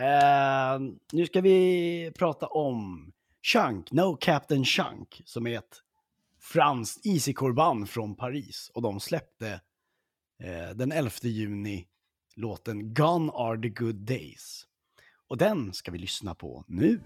Eh, 0.00 0.80
nu 1.12 1.26
ska 1.26 1.40
vi 1.40 2.12
prata 2.18 2.46
om 2.46 3.12
Chunk, 3.42 3.92
No 3.92 4.16
Captain 4.16 4.64
Chunk, 4.64 5.22
som 5.24 5.46
är 5.46 5.58
ett 5.58 5.82
franskt 6.40 7.06
easycore-band 7.06 7.88
från 7.90 8.14
Paris. 8.14 8.70
Och 8.74 8.82
de 8.82 9.00
släppte 9.00 9.60
eh, 10.42 10.70
den 10.74 10.92
11 10.92 11.10
juni 11.22 11.86
låten 12.36 12.94
Gone 12.94 13.32
are 13.34 13.62
the 13.62 13.68
good 13.68 13.96
days. 13.96 14.66
Och 15.28 15.36
den 15.36 15.72
ska 15.72 15.90
vi 15.90 15.98
lyssna 15.98 16.34
på 16.34 16.64
nu. 16.68 17.00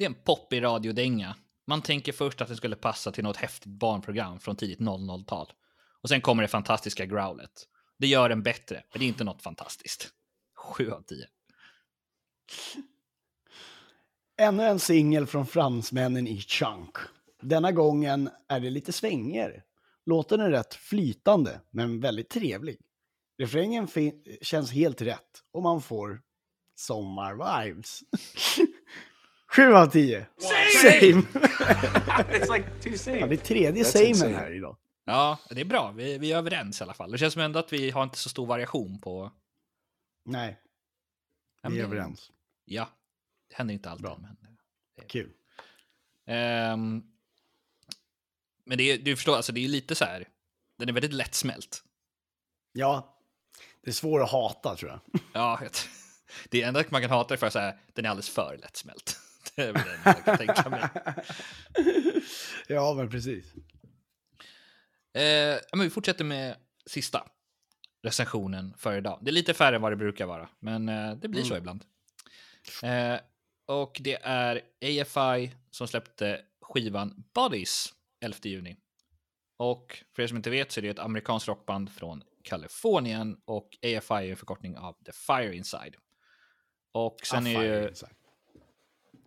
Det 0.00 0.04
är 0.04 0.08
en 0.08 0.14
poppig 0.14 0.62
radiodänga. 0.62 1.36
Man 1.66 1.82
tänker 1.82 2.12
först 2.12 2.40
att 2.40 2.48
den 2.48 2.56
skulle 2.56 2.76
passa 2.76 3.12
till 3.12 3.24
något 3.24 3.36
häftigt 3.36 3.72
barnprogram 3.72 4.40
från 4.40 4.56
tidigt 4.56 4.78
00-tal. 4.78 5.52
Och 6.02 6.08
sen 6.08 6.20
kommer 6.20 6.42
det 6.42 6.48
fantastiska 6.48 7.06
growlet. 7.06 7.50
Det 7.98 8.06
gör 8.06 8.28
den 8.28 8.42
bättre, 8.42 8.84
men 8.92 9.00
det 9.00 9.04
är 9.04 9.08
inte 9.08 9.24
något 9.24 9.42
fantastiskt. 9.42 10.08
7 10.56 10.90
av 10.90 11.02
10. 11.02 11.26
Ännu 14.38 14.62
en 14.62 14.78
singel 14.78 15.26
från 15.26 15.46
fransmännen 15.46 16.28
i 16.28 16.40
Chunk. 16.40 16.96
Denna 17.42 17.72
gången 17.72 18.30
är 18.48 18.60
det 18.60 18.70
lite 18.70 18.92
svänger. 18.92 19.62
Låten 20.06 20.40
är 20.40 20.50
rätt 20.50 20.74
flytande, 20.74 21.60
men 21.70 22.00
väldigt 22.00 22.30
trevlig. 22.30 22.78
Refrängen 23.38 23.88
känns 24.42 24.72
helt 24.72 25.02
rätt 25.02 25.42
och 25.52 25.62
man 25.62 25.82
får 25.82 26.20
sommarvibes. 26.74 28.00
Sju 29.56 29.74
av 29.74 29.86
tio. 29.86 30.26
Same! 30.82 31.22
It's 32.30 32.52
like 32.56 32.70
two 32.80 32.96
same. 32.96 33.18
Ja, 33.18 33.26
det 33.26 33.34
är 33.34 33.36
tredje 33.36 33.84
samen 33.84 34.34
här 34.34 34.52
idag. 34.52 34.76
Ja, 35.04 35.38
det 35.50 35.60
är 35.60 35.64
bra. 35.64 35.90
Vi, 35.90 36.18
vi 36.18 36.32
är 36.32 36.36
överens 36.36 36.80
i 36.80 36.84
alla 36.84 36.94
fall. 36.94 37.10
Det 37.10 37.18
känns 37.18 37.32
som 37.32 37.42
ändå 37.42 37.58
att 37.58 37.72
vi 37.72 37.90
har 37.90 38.02
inte 38.02 38.18
så 38.18 38.28
stor 38.28 38.46
variation 38.46 39.00
på... 39.00 39.32
Nej, 40.24 40.60
vi 41.68 41.78
är 41.78 41.84
överens. 41.84 42.30
Ja, 42.64 42.88
det 43.48 43.56
händer 43.56 43.74
inte 43.74 43.90
alltid. 43.90 44.02
Bra. 44.02 44.18
Men, 44.20 44.36
Kul. 45.08 45.32
Ehm, 46.26 47.02
men 48.64 48.78
det 48.78 48.84
är, 48.84 48.98
du 48.98 49.16
förstår, 49.16 49.36
alltså 49.36 49.52
det 49.52 49.64
är 49.64 49.68
lite 49.68 49.94
så 49.94 50.04
här. 50.04 50.28
Den 50.78 50.88
är 50.88 50.92
väldigt 50.92 51.12
lättsmält. 51.12 51.84
Ja, 52.72 53.16
det 53.82 53.90
är 53.90 53.94
svårt 53.94 54.22
att 54.22 54.30
hata 54.30 54.76
tror 54.76 54.90
jag. 54.90 55.20
Ja, 55.32 55.60
det 56.50 56.62
enda 56.62 56.84
man 56.88 57.00
kan 57.00 57.10
hata 57.10 57.34
är 57.34 57.38
för 57.38 57.46
att 57.46 57.52
säga 57.52 57.74
den 57.92 58.04
är 58.04 58.08
alldeles 58.08 58.30
för 58.30 58.56
lättsmält. 58.60 59.20
Det 59.56 59.62
är 59.62 59.72
väl 59.72 59.82
det 59.84 59.98
jag 60.04 60.24
kan 60.24 60.38
tänka 60.38 60.70
mig. 60.70 60.88
ja, 62.68 62.94
men 62.94 63.10
precis. 63.10 63.54
Eh, 65.14 65.58
men 65.72 65.80
vi 65.80 65.90
fortsätter 65.90 66.24
med 66.24 66.56
sista 66.86 67.28
recensionen 68.02 68.74
för 68.78 68.96
idag. 68.96 69.18
Det 69.22 69.30
är 69.30 69.32
lite 69.32 69.54
färre 69.54 69.76
än 69.76 69.82
vad 69.82 69.92
det 69.92 69.96
brukar 69.96 70.26
vara, 70.26 70.48
men 70.58 70.88
eh, 70.88 71.14
det 71.14 71.28
blir 71.28 71.42
så 71.42 71.56
ibland. 71.56 71.84
Eh, 72.82 73.20
och 73.66 74.00
det 74.00 74.18
är 74.22 74.62
AFI 74.82 75.54
som 75.70 75.88
släppte 75.88 76.40
skivan 76.60 77.24
Bodies 77.34 77.94
11 78.20 78.36
juni. 78.42 78.76
Och 79.56 80.04
för 80.16 80.22
er 80.22 80.26
som 80.26 80.36
inte 80.36 80.50
vet 80.50 80.72
så 80.72 80.80
är 80.80 80.82
det 80.82 80.88
ett 80.88 80.98
amerikanskt 80.98 81.48
rockband 81.48 81.92
från 81.92 82.22
Kalifornien 82.44 83.36
och 83.44 83.68
AFI 83.82 84.14
är 84.14 84.30
en 84.30 84.36
förkortning 84.36 84.76
av 84.76 84.92
The 85.04 85.12
Fire 85.12 85.56
Inside. 85.56 85.96
Och 86.92 87.16
sen 87.24 87.46
Ah, 87.46 87.50
är 87.50 87.62
ju 87.62 87.88
inside. 87.88 88.14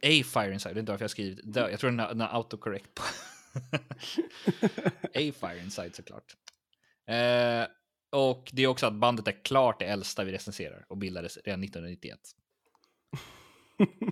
A 0.04 0.24
Fire 0.24 0.54
Inside, 0.54 0.76
det 0.76 0.78
är 0.78 0.80
inte 0.80 0.92
varför 0.92 1.04
jag 1.04 1.12
skrivit. 1.12 1.54
The, 1.54 1.60
jag 1.60 1.80
tror 1.80 1.92
den 1.92 2.22
är, 2.22 2.36
autocorrect 2.36 2.94
på. 2.96 3.04
A 5.04 5.32
Fire 5.40 5.60
Inside 5.64 5.96
såklart. 5.96 6.36
Eh, 7.08 7.68
och 8.12 8.50
det 8.54 8.64
är 8.64 8.68
också 8.68 8.86
att 8.86 8.94
bandet 8.94 9.28
är 9.28 9.44
klart 9.44 9.80
det 9.80 9.86
äldsta 9.86 10.24
vi 10.24 10.32
recenserar 10.32 10.86
och 10.90 10.98
bildades 10.98 11.38
redan 11.38 11.64
1991. 11.64 12.20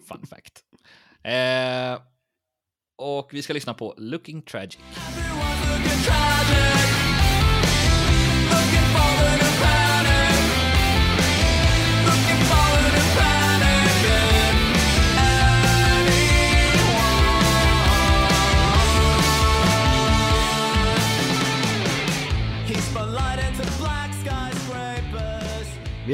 Fun 0.08 0.26
fact. 0.28 0.64
Eh, 1.24 2.02
och 2.98 3.30
vi 3.34 3.42
ska 3.42 3.54
lyssna 3.54 3.74
på 3.74 3.96
Looking 3.98 4.42
Tragic. 4.42 4.80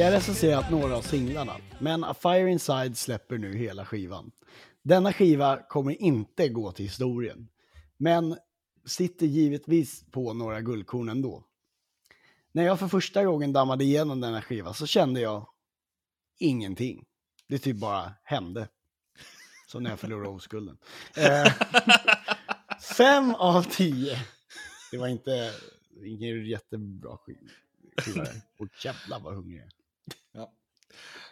Vi 0.07 0.13
har 0.13 0.19
recenserat 0.19 0.71
några 0.71 0.97
av 0.97 1.01
singlarna, 1.01 1.57
men 1.79 2.03
A 2.03 2.13
Fire 2.13 2.51
Inside 2.51 2.97
släpper 2.97 3.37
nu 3.37 3.57
hela 3.57 3.85
skivan. 3.85 4.31
Denna 4.83 5.13
skiva 5.13 5.57
kommer 5.69 6.01
inte 6.01 6.49
gå 6.49 6.71
till 6.71 6.85
historien, 6.85 7.47
men 7.97 8.37
sitter 8.85 9.25
givetvis 9.25 10.05
på 10.11 10.33
några 10.33 10.61
guldkorn 10.61 11.09
ändå. 11.09 11.43
När 12.51 12.63
jag 12.63 12.79
för 12.79 12.87
första 12.87 13.23
gången 13.23 13.53
dammade 13.53 13.83
igenom 13.83 14.21
denna 14.21 14.41
skiva 14.41 14.73
så 14.73 14.87
kände 14.87 15.19
jag 15.19 15.47
ingenting. 16.39 17.05
Det 17.47 17.59
typ 17.59 17.77
bara 17.77 18.13
hände. 18.23 18.67
Som 19.67 19.83
när 19.83 19.89
jag 19.89 19.99
förlorade 19.99 20.29
oskulden. 20.29 20.77
Eh, 21.15 21.53
fem 22.97 23.35
av 23.35 23.63
tio. 23.63 24.17
Det 24.91 24.97
var 24.97 25.07
inte 25.07 25.53
ingen 26.05 26.45
jättebra 26.45 27.17
skiva. 27.17 28.25
Och 28.59 28.67
jävlar 28.85 29.19
vad 29.19 29.35
hungrig 29.35 29.59
jag 29.59 29.65
är. 29.65 29.76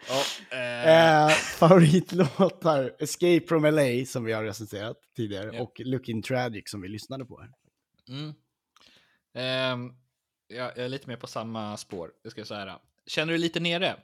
Ja, 0.10 0.24
eh, 0.58 1.26
Eh, 1.26 1.30
favoritlåtar 1.30 2.96
Escape 3.00 3.42
from 3.48 3.66
LA 3.66 4.06
som 4.06 4.24
vi 4.24 4.34
har 4.34 4.44
recenserat 4.44 4.98
tidigare 5.16 5.52
Ja. 5.54 5.62
och 5.62 5.82
Looking 5.86 6.22
Tragic 6.22 6.64
som 6.70 6.82
vi 6.82 6.88
lyssnade 6.88 7.26
på. 7.26 7.46
Mm. 8.10 8.34
Ehm, 9.34 9.94
jag, 10.48 10.78
är 10.78 10.90
lite 10.90 11.08
mer 11.10 11.16
på 11.16 11.28
samma 11.28 11.78
spår. 11.78 12.12
Jag 12.24 12.32
ska 12.32 12.46
säga. 12.46 12.80
Känner 13.08 13.34
du 13.34 13.40
lite 13.40 13.60
nere? 13.60 13.96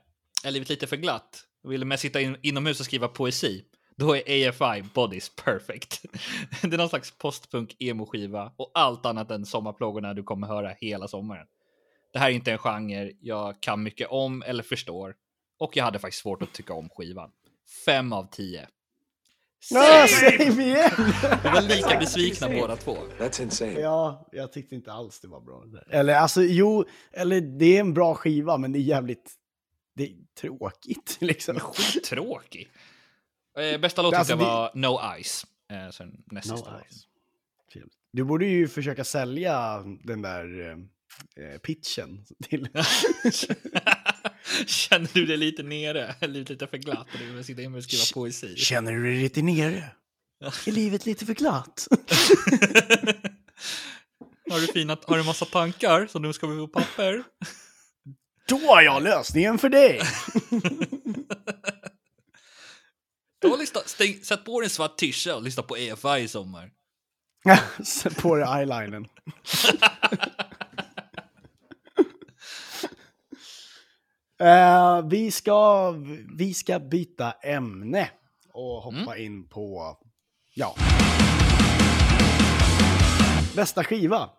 Är 0.44 0.52
livet 0.52 0.70
lite 0.70 0.88
för 0.88 0.98
glatt? 0.98 1.44
Vill 1.64 1.80
du 1.80 1.86
mest 1.86 2.02
sitta 2.02 2.22
in, 2.22 2.38
inomhus 2.42 2.80
och 2.80 2.86
skriva 2.86 3.08
poesi? 3.08 3.66
Då 3.98 4.16
är 4.18 4.50
AFI 4.50 4.82
Bodies 4.94 5.36
perfect. 5.36 6.06
Det 6.62 6.74
är 6.74 6.78
någon 6.78 6.90
slags 6.90 7.18
postpunk 7.18 7.76
emo-skiva 7.80 8.54
och 8.58 8.72
allt 8.74 9.06
annat 9.06 9.32
än 9.32 9.46
sommarplågorna 9.46 10.14
du 10.14 10.24
kommer 10.24 10.48
höra 10.48 10.74
hela 10.80 11.08
sommaren. 11.08 11.48
Det 12.14 12.20
här 12.20 12.30
är 12.30 12.34
inte 12.34 12.52
en 12.52 12.58
genre 12.58 13.12
jag 13.20 13.62
kan 13.62 13.84
mycket 13.84 14.08
om 14.10 14.44
eller 14.44 14.64
förstår 14.64 15.16
och 15.62 15.78
jag 15.78 15.84
hade 15.84 16.00
faktiskt 16.00 16.22
svårt 16.22 16.42
att 16.42 16.54
tycka 16.54 16.74
om 16.74 16.90
skivan. 16.90 17.32
Fem 17.86 18.14
av 18.14 18.28
tio. 18.32 18.68
Ah, 19.76 20.08
same 20.08 20.64
igen! 20.64 20.92
Vi 21.44 21.50
var 21.50 21.62
lika 21.62 21.98
besvikna 22.00 22.50
båda 22.50 22.76
två. 22.76 22.98
That's 23.20 23.42
insane. 23.42 23.72
ja, 23.72 24.30
jag 24.32 24.52
tyckte 24.52 24.76
inte 24.76 24.92
alls 24.94 25.20
det 25.20 25.28
var 25.28 25.42
bra. 25.42 25.64
Eller 25.90 26.14
alltså, 26.16 26.42
jo, 26.44 26.86
eller 27.12 27.42
det 27.42 27.78
är 27.78 27.80
en 27.80 27.94
bra 27.94 28.16
skiva, 28.16 28.58
men 28.58 28.72
det 28.72 28.80
är 28.80 28.82
jävligt 28.82 29.32
det 29.96 30.04
är 30.04 30.16
tråkigt 30.42 31.18
liksom. 31.22 31.60
Skittråkig. 31.60 32.70
Eh, 33.58 33.80
bästa 33.82 34.02
låten 34.02 34.20
Alltså, 34.20 34.36
det- 34.36 34.44
var 34.44 34.72
No 34.76 35.00
Ice. 35.24 35.46
Eh, 35.72 35.90
sen 35.92 36.24
näst 36.26 36.50
No 36.50 36.56
eyes. 36.56 37.04
Trevligt. 37.74 37.96
Du 38.14 38.24
borde 38.24 38.46
ju 38.46 38.68
försöka 38.68 39.04
sälja 39.04 39.84
den 40.04 40.22
där 40.22 40.72
eh, 40.72 41.58
pitchen 41.60 42.26
till... 42.50 42.68
Känner 44.68 45.10
du 45.14 45.26
dig 45.26 45.38
lite 45.38 45.64
nere? 45.64 46.16
Lite 46.28 46.68
för 46.68 46.78
glatt? 46.78 47.08
Och 47.14 47.20
du 47.20 47.34
vill 47.34 47.44
sitta 47.44 47.62
inne 47.62 47.78
och 47.78 47.84
skriva 47.84 48.04
poesi? 48.14 48.56
Känner 48.56 48.92
du 48.92 49.04
dig 49.04 49.22
lite 49.22 49.42
nere? 49.42 49.86
Är 50.68 50.72
livet 50.72 51.06
lite 51.06 51.26
för 51.26 51.34
glatt? 51.34 51.88
Har 54.50 54.60
du, 54.60 54.68
fina, 54.68 54.98
har 55.06 55.18
du 55.18 55.24
massa 55.24 55.46
tankar 55.46 56.08
som 56.08 56.22
nu 56.22 56.34
ska 56.34 56.48
vi 56.48 56.58
på 56.58 56.68
papper? 56.68 57.24
Då 58.48 58.58
har 58.58 58.82
jag 58.82 59.04
lösningen 59.04 59.58
för 59.58 59.70
dig! 59.70 60.02
Då 63.42 63.58
lyssna, 63.58 63.82
stäng, 63.86 64.24
sätt 64.24 64.46
på 64.46 64.60
dig 64.60 64.66
en 64.66 64.70
svart 64.70 64.98
tisha 64.98 65.36
och 65.36 65.44
lyssna 65.44 65.64
på 65.64 65.78
EFI 65.78 66.20
i 66.20 66.28
sommar. 66.28 66.72
Sätt 67.84 68.18
på 68.18 68.36
dig 68.36 68.46
eyelinern. 68.48 69.08
Eh, 74.42 75.08
vi, 75.08 75.32
ska, 75.32 75.92
vi 76.38 76.54
ska 76.54 76.80
byta 76.80 77.32
ämne 77.32 78.10
och 78.54 78.82
hoppa 78.82 79.18
in 79.18 79.48
på, 79.48 79.98
ja. 80.54 80.76
Bästa 83.56 83.84
skiva. 83.84 84.30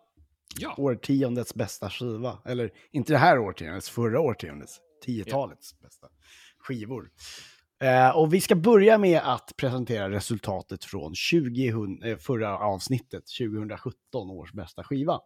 Ja. 0.59 0.75
Årtiondets 0.79 1.55
bästa 1.55 1.91
skiva. 1.91 2.39
Eller 2.45 2.71
inte 2.91 3.13
det 3.13 3.19
här 3.19 3.39
årtiondets, 3.39 3.91
förra 3.91 4.21
årtiondets. 4.21 4.81
Tiotalets 5.05 5.81
bästa 5.81 6.07
skivor. 6.59 7.11
Eh, 7.83 8.17
och 8.17 8.35
vi 8.35 8.41
ska 8.41 8.55
börja 8.55 8.99
med 8.99 9.21
att 9.25 9.53
presentera 9.57 10.11
resultatet 10.11 10.85
från 10.85 11.15
2000, 11.33 12.03
eh, 12.03 12.17
förra 12.17 12.59
avsnittet, 12.59 13.25
2017 13.39 14.31
års 14.31 14.53
bästa 14.53 14.85
skiva. 14.85 15.21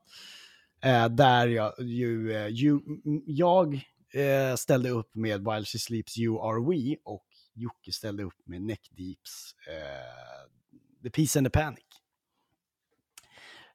Eh, 0.85 1.09
där 1.09 1.47
jag, 1.49 1.73
ju, 1.79 2.49
ju, 2.51 2.81
jag 3.27 3.81
eh, 4.15 4.55
ställde 4.57 4.91
upp 4.91 5.15
med 5.15 5.45
While 5.45 5.65
She 5.65 5.79
Sleeps 5.79 6.19
You 6.19 6.49
Are 6.51 6.61
We 6.71 6.97
och 7.05 7.27
Jocke 7.55 7.93
ställde 7.93 8.23
upp 8.23 8.39
med 8.45 8.63
Neck 8.63 8.89
Deeps 8.91 9.55
eh, 9.69 9.75
The 11.03 11.11
Peace 11.11 11.39
and 11.39 11.47
the 11.47 11.51
Panic. 11.51 11.85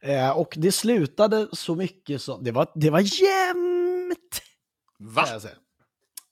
Eh, 0.02 0.30
och 0.30 0.54
det 0.58 0.72
slutade 0.72 1.48
så 1.54 1.76
mycket 1.76 2.22
som, 2.22 2.44
det 2.44 2.52
var, 2.52 2.72
det 2.76 2.90
var 2.90 3.00
jämnt! 3.00 4.42
Va? 5.00 5.26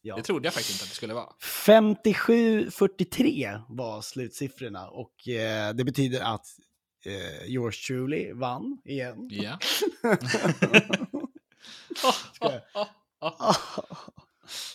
Ja. 0.01 0.15
Det 0.15 0.23
trodde 0.23 0.47
jag 0.47 0.53
faktiskt 0.53 0.73
inte 0.75 0.83
att 0.83 0.89
det 0.89 0.95
skulle 0.95 1.13
vara. 1.13 1.33
57-43 1.39 3.61
var 3.69 4.01
slutsiffrorna 4.01 4.89
och 4.89 5.27
eh, 5.27 5.73
det 5.73 5.83
betyder 5.83 6.21
att 6.21 6.45
eh, 7.05 7.43
yours 7.47 7.87
truly 7.87 8.33
vann 8.33 8.81
igen. 8.85 9.27
Ja. 9.31 9.59
Jag- 12.39 12.61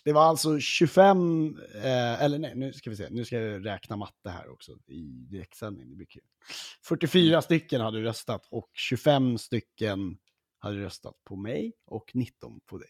Det 0.04 0.12
var 0.12 0.22
alltså 0.22 0.61
25, 0.61 1.59
eh, 1.74 2.22
eller 2.22 2.38
nej, 2.38 2.54
nu 2.54 2.72
ska 2.72 2.90
vi 2.90 2.96
se, 2.96 3.09
nu 3.11 3.24
ska 3.24 3.38
jag 3.40 3.66
räkna 3.66 3.96
matte 3.96 4.30
här 4.30 4.48
också 4.48 4.72
i 4.87 5.00
direktsändning. 5.30 5.90
Det 5.90 5.96
blir 5.96 6.07
kul. 6.07 6.22
44 6.88 7.42
stycken 7.42 7.80
hade 7.80 8.02
röstat 8.02 8.46
och 8.50 8.70
25 8.72 9.38
stycken 9.38 10.18
hade 10.59 10.76
röstat 10.76 11.14
på 11.24 11.37
mig 11.37 11.72
och 11.87 12.11
19 12.14 12.61
på 12.66 12.78
dig. 12.78 12.88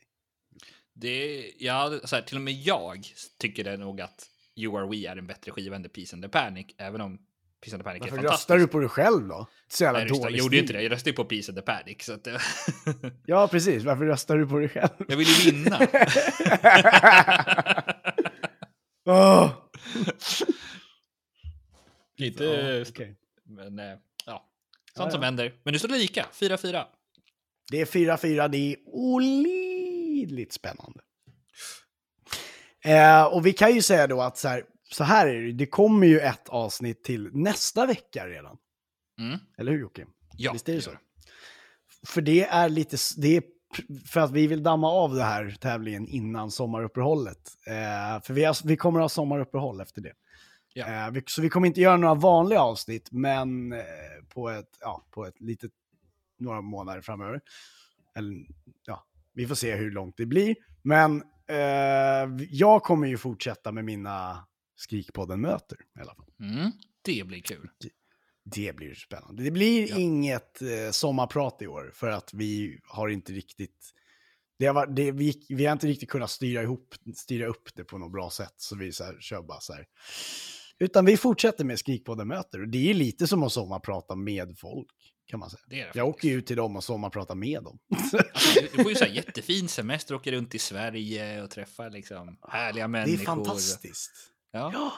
Det, 0.92 1.52
ja, 1.58 2.00
så 2.04 2.16
här, 2.16 2.22
till 2.22 2.36
och 2.36 2.42
med 2.42 2.54
jag 2.54 3.06
tycker 3.38 3.64
det 3.64 3.76
nog 3.76 4.00
att 4.00 4.30
You 4.56 4.78
Are 4.78 4.88
We 4.88 5.08
är 5.08 5.16
en 5.16 5.26
bättre 5.26 5.52
skiva 5.52 5.76
än 5.76 5.82
The 5.82 5.88
Peace 5.88 6.16
and 6.16 6.22
the 6.22 6.28
Panic, 6.28 6.66
även 6.78 7.00
om 7.00 7.26
Peace 7.64 7.74
and 7.74 7.82
the 7.82 7.84
Panic 7.84 8.00
Varför 8.00 8.16
är 8.16 8.20
fantastisk. 8.22 8.40
röstar 8.50 8.58
du 8.58 8.66
på 8.66 8.78
dig 8.78 8.88
själv 8.88 9.28
då? 9.28 9.46
Så 9.68 9.84
jävla 9.84 9.98
Nej, 9.98 10.08
jag 10.22 10.30
gjorde 10.30 10.56
ju 10.56 10.62
inte 10.62 10.72
det. 10.72 10.82
Jag 10.82 10.92
röstade 10.92 11.10
ju 11.10 11.16
på 11.16 11.24
Peace 11.24 11.52
and 11.52 11.58
the 11.58 11.62
Panic. 11.62 11.96
Så 12.04 12.12
att, 12.12 12.26
Ja, 13.26 13.48
precis. 13.48 13.84
Varför 13.84 14.04
röstar 14.04 14.36
du 14.36 14.46
på 14.46 14.58
dig 14.58 14.68
själv? 14.68 14.88
jag 15.08 15.16
vill 15.16 15.28
ju 15.28 15.50
vinna. 15.52 15.78
Åh! 19.06 19.50
inte, 22.16 22.44
Ja, 22.44 22.84
okej. 22.88 23.16
men 23.44 23.78
eh, 23.78 23.84
ja. 23.84 23.96
Sånt 24.26 24.46
Ja, 24.96 25.04
ja. 25.04 25.10
som 25.10 25.22
händer. 25.22 25.52
Men 25.62 25.72
nu 25.72 25.78
står 25.78 25.88
det 25.88 25.98
lika. 25.98 26.26
4-4. 26.32 26.84
Det 27.70 27.80
är 27.80 27.84
4-4, 27.86 28.48
det 28.48 28.58
är 28.72 28.76
olidligt 28.86 30.52
spännande. 30.52 31.00
Eh, 32.84 33.24
och 33.24 33.46
vi 33.46 33.52
kan 33.52 33.74
ju 33.74 33.82
säga 33.82 34.06
då 34.06 34.20
att 34.22 34.38
så 34.38 34.48
här, 34.48 34.64
så 34.90 35.04
här 35.04 35.26
är 35.26 35.42
det, 35.42 35.52
det 35.52 35.66
kommer 35.66 36.06
ju 36.06 36.20
ett 36.20 36.48
avsnitt 36.48 37.04
till 37.04 37.30
nästa 37.32 37.86
vecka 37.86 38.26
redan. 38.26 38.56
Mm. 39.20 39.38
Eller 39.58 39.72
hur 39.72 39.80
Jocke? 39.80 40.06
Ja, 40.36 40.52
Visst 40.52 40.68
är 40.68 40.72
det 40.72 40.78
det 40.78 40.82
så? 40.82 40.90
gör 40.90 40.98
För 42.06 42.22
det 42.22 42.44
är 42.44 42.68
lite, 42.68 42.96
det 43.16 43.36
är 43.36 43.42
för 44.06 44.20
att 44.20 44.30
vi 44.30 44.46
vill 44.46 44.62
damma 44.62 44.90
av 44.90 45.14
det 45.14 45.22
här 45.22 45.56
tävlingen 45.60 46.08
innan 46.08 46.50
sommaruppehållet. 46.50 47.50
Eh, 47.66 48.22
för 48.22 48.32
vi, 48.32 48.44
har, 48.44 48.66
vi 48.66 48.76
kommer 48.76 49.00
ha 49.00 49.08
sommaruppehåll 49.08 49.80
efter 49.80 50.02
det. 50.02 50.12
Ja. 50.74 51.06
Eh, 51.06 51.10
vi, 51.10 51.22
så 51.26 51.42
vi 51.42 51.48
kommer 51.48 51.66
inte 51.66 51.80
göra 51.80 51.96
några 51.96 52.14
vanliga 52.14 52.60
avsnitt, 52.60 53.08
men 53.12 53.72
eh, 53.72 53.78
på 54.28 54.48
ett, 54.48 54.70
ja, 54.80 55.06
på 55.10 55.26
ett 55.26 55.40
litet, 55.40 55.70
några 56.38 56.60
månader 56.60 57.00
framöver. 57.00 57.40
Eller, 58.16 58.46
ja, 58.86 59.04
vi 59.32 59.46
får 59.46 59.54
se 59.54 59.74
hur 59.74 59.90
långt 59.90 60.16
det 60.16 60.26
blir. 60.26 60.56
Men 60.82 61.22
eh, 61.48 62.46
jag 62.50 62.82
kommer 62.82 63.06
ju 63.06 63.16
fortsätta 63.16 63.72
med 63.72 63.84
mina 63.84 64.46
Skrikpodden-möter 64.76 65.76
i 65.98 66.00
alla 66.00 66.14
fall. 66.14 66.26
Mm. 66.40 66.70
Det 67.02 67.24
blir 67.26 67.40
kul. 67.40 67.70
Det 68.44 68.76
blir 68.76 68.94
spännande. 68.94 69.42
Det 69.42 69.50
blir 69.50 69.90
Ja. 69.90 69.96
inget 69.96 70.62
eh, 70.62 70.90
sommarprat 70.90 71.62
i 71.62 71.66
år 71.66 71.90
för 71.94 72.06
att 72.08 72.34
vi 72.34 72.80
har 72.84 73.08
inte 73.08 73.32
riktigt... 73.32 73.90
Det 74.58 74.66
har 74.66 74.74
varit, 74.74 74.96
det, 74.96 75.12
vi, 75.12 75.42
vi 75.48 75.66
har 75.66 75.72
inte 75.72 75.86
riktigt 75.86 76.08
kunnat 76.10 76.30
styra, 76.30 76.62
ihop, 76.62 76.94
styra 77.16 77.46
upp 77.46 77.74
det 77.74 77.84
på 77.84 77.98
något 77.98 78.12
bra 78.12 78.30
sätt. 78.30 78.54
Så 78.56 78.76
vi 78.76 78.92
så 78.92 79.04
här, 79.04 79.16
kör 79.20 79.42
bara 79.42 79.60
så 79.60 79.72
här. 79.72 79.86
Utan 80.78 81.04
vi 81.04 81.16
fortsätter 81.16 81.64
med 81.64 81.78
Skrikpodden-möter. 81.78 82.60
Och 82.60 82.68
det 82.68 82.90
är 82.90 82.94
lite 82.94 83.26
som 83.26 83.42
att 83.42 83.52
sommarprata 83.52 84.14
med 84.14 84.58
folk, 84.58 84.88
kan 85.26 85.40
man 85.40 85.50
säga. 85.50 85.60
Det 85.66 85.76
det 85.76 85.90
Jag 85.94 86.08
åker 86.08 86.28
ju 86.28 86.34
ut 86.34 86.46
till 86.46 86.56
dem 86.56 86.76
och 86.76 86.84
sommarpratar 86.84 87.34
med 87.34 87.62
dem. 87.62 87.78
Alltså, 87.96 88.18
du, 88.60 88.82
får 88.82 88.90
ju 88.92 88.96
så 88.96 89.04
här 89.04 89.12
jättefin 89.14 89.68
semester, 89.68 90.14
åker 90.14 90.32
runt 90.32 90.54
i 90.54 90.58
Sverige 90.58 91.42
och 91.42 91.50
träffar 91.50 91.90
liksom 91.90 92.38
härliga 92.48 92.84
det 92.84 92.88
människor. 92.88 93.20
är 93.20 93.24
fantastiskt. 93.24 94.10
Ja. 94.54 94.70
Ja. 94.72 94.92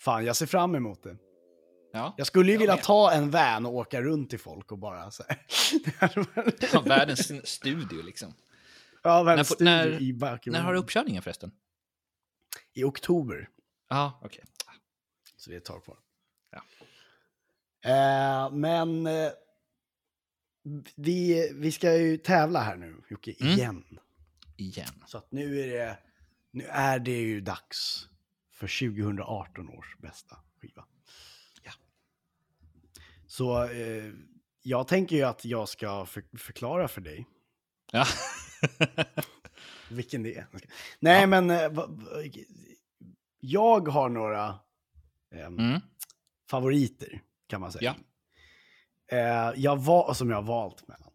Fan, 0.00 0.24
jag 0.24 0.36
ser 0.36 0.46
fram 0.46 0.74
emot 0.74 1.02
det. 1.02 1.16
ja. 1.92 2.14
Jag 2.16 2.26
skulle 2.26 2.46
ju 2.46 2.52
Jag 2.52 2.58
vilja 2.60 2.74
med. 2.74 2.84
ta 2.84 3.12
en 3.12 3.30
van 3.30 3.66
och 3.66 3.74
åka 3.74 4.02
runt 4.02 4.30
till 4.30 4.38
folk 4.40 4.72
och 4.72 4.78
bara 4.78 5.10
så 5.10 5.22
här. 5.28 6.82
Världens 6.88 7.48
studio 7.48 8.02
liksom. 8.02 8.34
ja, 9.02 9.16
När 9.16 9.24
världens 9.24 9.48
får- 9.48 9.54
studio 9.54 9.70
när- 9.74 10.02
i 10.02 10.12
Barkerby. 10.12 10.56
När 10.56 10.64
har 10.64 10.72
du 10.72 10.78
uppkörningen 10.78 11.22
förresten? 11.22 11.52
I 12.72 12.84
oktober. 12.84 13.48
Ja, 13.88 14.20
okej. 14.22 14.44
Så 15.36 15.50
det 15.50 15.56
är 15.56 15.58
ett 15.58 15.64
tag 15.64 15.84
kvar. 15.84 15.98
Ja. 16.50 16.62
Eh, 17.90 18.50
men 18.52 19.06
eh, 19.06 19.30
vi, 20.96 21.50
vi 21.54 21.72
ska 21.72 21.96
ju 21.96 22.16
tävla 22.16 22.60
här 22.60 22.76
nu, 22.76 23.02
Jocke, 23.10 23.34
Mm. 23.40 23.52
igen. 23.52 23.98
Igen. 24.56 25.02
Så 25.06 25.18
att 25.18 25.32
nu 25.32 25.60
är 25.60 25.66
det, 25.78 25.98
nu 26.50 26.64
är 26.64 26.98
det 26.98 27.18
ju 27.20 27.40
dags 27.40 28.08
för 28.56 28.90
2018 28.96 29.68
års 29.68 29.96
bästa 29.98 30.36
skiva. 30.60 30.84
Ja. 31.62 31.72
Så 33.26 33.64
eh, 33.64 34.12
jag 34.62 34.88
tänker 34.88 35.16
ju 35.16 35.22
att 35.22 35.44
jag 35.44 35.68
ska 35.68 36.06
för, 36.06 36.24
förklara 36.38 36.88
för 36.88 37.00
dig 37.00 37.26
Ja. 37.92 38.06
vilken 39.90 40.22
det 40.22 40.34
är. 40.36 40.46
Nej, 41.00 41.26
men 41.26 41.50
eh, 41.50 41.70
jag 43.40 43.88
har 43.88 44.08
några 44.08 44.58
ehm, 45.34 45.58
Mm. 45.58 45.80
favoriter, 46.50 47.22
kan 47.46 47.60
man 47.60 47.72
säga. 47.72 47.94
Ja. 49.08 49.16
Eh, 49.16 49.52
jag 49.56 49.76
var, 49.76 50.14
som 50.14 50.30
jag 50.30 50.36
har 50.36 50.42
valt 50.42 50.88
mellan. 50.88 51.12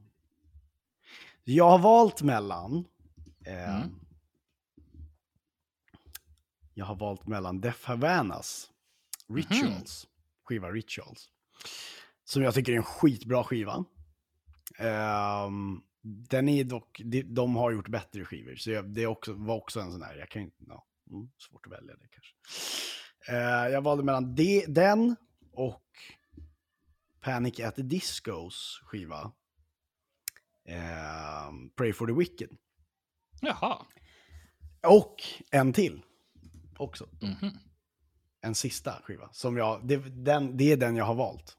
Jag 1.43 1.69
har 1.69 1.79
valt 1.79 2.21
mellan... 2.21 2.85
Eh, 3.45 3.75
Mm. 3.75 3.97
Jag 6.73 6.85
har 6.85 6.95
valt 6.95 7.27
mellan 7.27 7.61
Def 7.61 7.85
Havanas 7.85 8.71
Rituals, 9.27 10.07
skiva 10.43 10.71
Rituals. 10.71 11.29
Som 12.23 12.43
jag 12.43 12.53
tycker 12.53 12.71
är 12.71 12.77
en 12.77 12.83
skitbra 12.83 13.43
skiva. 13.43 13.85
Ehm, 14.77 15.81
den 16.01 16.49
är 16.49 16.63
dock, 16.63 17.01
de, 17.05 17.23
de 17.23 17.55
har 17.55 17.71
gjort 17.71 17.87
bättre 17.87 18.25
skivor, 18.25 18.55
så 18.55 18.71
jag, 18.71 18.89
det 18.89 19.07
också, 19.07 19.33
var 19.33 19.55
också 19.55 19.79
en 19.79 19.91
sån 19.91 20.01
här, 20.01 20.15
jag 20.15 20.29
kan 20.29 20.41
inte, 20.41 20.63
ja, 20.67 20.87
mm, 21.11 21.29
svårt 21.37 21.65
att 21.65 21.71
välja 21.71 21.95
det 21.95 22.07
kanske. 22.07 22.35
Eh, 23.27 23.73
jag 23.73 23.81
valde 23.81 24.03
mellan 24.03 24.35
de, 24.35 24.65
den 24.67 25.15
och 25.51 25.83
Panic 27.21 27.59
at 27.59 27.75
the 27.75 27.81
Discos 27.81 28.81
skiva. 28.83 29.31
Ehm, 30.65 31.69
Pray 31.75 31.93
for 31.93 32.07
the 32.07 32.13
Wicked. 32.13 32.49
Jaha. 33.41 33.85
Och 34.87 35.15
en 35.51 35.73
till 35.73 36.01
också. 36.77 37.07
Mhm. 37.21 37.57
En 38.41 38.55
sista 38.55 38.93
skiva. 39.03 39.29
Som 39.31 39.57
jag, 39.57 39.87
det, 39.87 39.97
den, 39.97 40.57
det 40.57 40.71
är 40.71 40.77
den 40.77 40.95
jag 40.95 41.05
har 41.05 41.15
valt. 41.15 41.57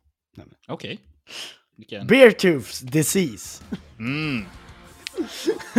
Okej. 0.68 1.00
Vilken... 1.76 2.06
Beartooths 2.06 2.80
Disease. 2.80 3.64
Mm. 3.98 4.44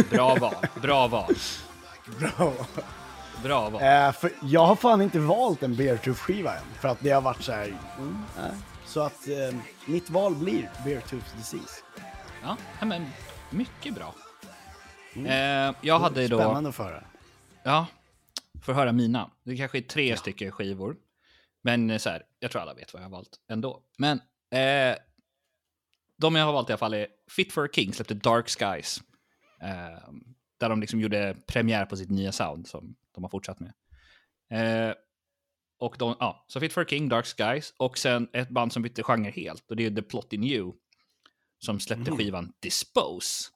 Bra 0.09 0.35
val. 0.35 0.55
Bra 0.81 1.07
val. 1.07 1.35
Bra. 2.19 2.53
Bra 3.43 3.69
val. 3.69 3.81
Eh, 3.81 4.11
för 4.11 4.31
jag 4.43 4.65
har 4.65 4.75
fan 4.75 5.01
inte 5.01 5.19
valt 5.19 5.63
en 5.63 5.75
Beartooth-skiva 5.75 6.57
än. 6.57 6.63
För 6.79 6.87
att 6.87 6.99
det 6.99 7.09
har 7.09 7.21
varit 7.21 7.41
så 7.41 7.51
här... 7.51 7.77
Mm. 7.97 8.17
Så 8.85 9.01
att 9.01 9.27
eh, 9.27 9.59
mitt 9.85 10.09
val 10.09 10.35
blir 10.35 10.69
Beartooth 10.85 11.37
Disease. 11.37 11.81
Ja, 12.43 12.57
men 12.85 13.05
mycket 13.49 13.95
bra. 13.95 14.15
Eh, 15.15 15.75
jag 15.81 15.99
hade 15.99 16.27
då... 16.27 16.37
Spännande 16.37 16.69
att 16.69 16.75
föra. 16.75 17.03
Ja, 17.63 17.85
för 18.63 18.73
höra 18.73 18.91
mina. 18.91 19.31
Det 19.43 19.57
kanske 19.57 19.77
är 19.77 19.81
tre 19.81 20.17
stycken 20.17 20.51
skivor. 20.51 20.97
Men 21.61 21.89
eh, 21.89 21.97
så 21.97 22.09
här, 22.09 22.23
jag 22.39 22.51
tror 22.51 22.61
alla 22.61 22.73
vet 22.73 22.93
vad 22.93 23.01
jag 23.01 23.05
har 23.05 23.11
valt 23.11 23.39
ändå. 23.51 23.83
Men 23.97 24.17
eh, 24.51 24.97
de 26.17 26.35
jag 26.35 26.45
har 26.45 26.53
valt 26.53 26.69
i 26.69 26.73
alla 26.73 26.77
fall 26.77 26.93
är 26.93 27.07
Fit 27.31 27.53
for 27.53 27.65
a 27.65 27.69
King 27.73 27.93
släppte 27.93 28.13
Dark 28.13 28.49
Skies. 28.49 29.03
Eh, 29.61 30.13
där 30.57 30.69
de 30.69 30.81
liksom 30.81 30.99
gjorde 30.99 31.37
premiär 31.47 31.85
på 31.85 31.97
sitt 31.97 32.09
nya 32.09 32.31
sound 32.31 32.67
som 32.67 32.95
de 33.11 33.23
har 33.23 33.29
fortsatt 33.29 33.59
med. 33.59 33.73
Eh, 34.49 34.95
och 35.79 35.95
de, 35.99 36.15
ja, 36.19 36.45
så 36.47 36.59
Fit 36.59 36.73
for 36.73 36.81
a 36.81 36.85
King, 36.89 37.09
Dark 37.09 37.25
Skies 37.25 37.73
och 37.77 37.97
sen 37.97 38.27
ett 38.33 38.49
band 38.49 38.73
som 38.73 38.81
bytte 38.83 39.03
genre 39.03 39.31
helt 39.31 39.69
och 39.69 39.75
det 39.75 39.85
är 39.85 39.91
The 39.91 40.01
Plot 40.01 40.33
in 40.33 40.43
You 40.43 40.73
som 41.59 41.79
släppte 41.79 42.11
skivan 42.11 42.53
Dispose. 42.59 43.49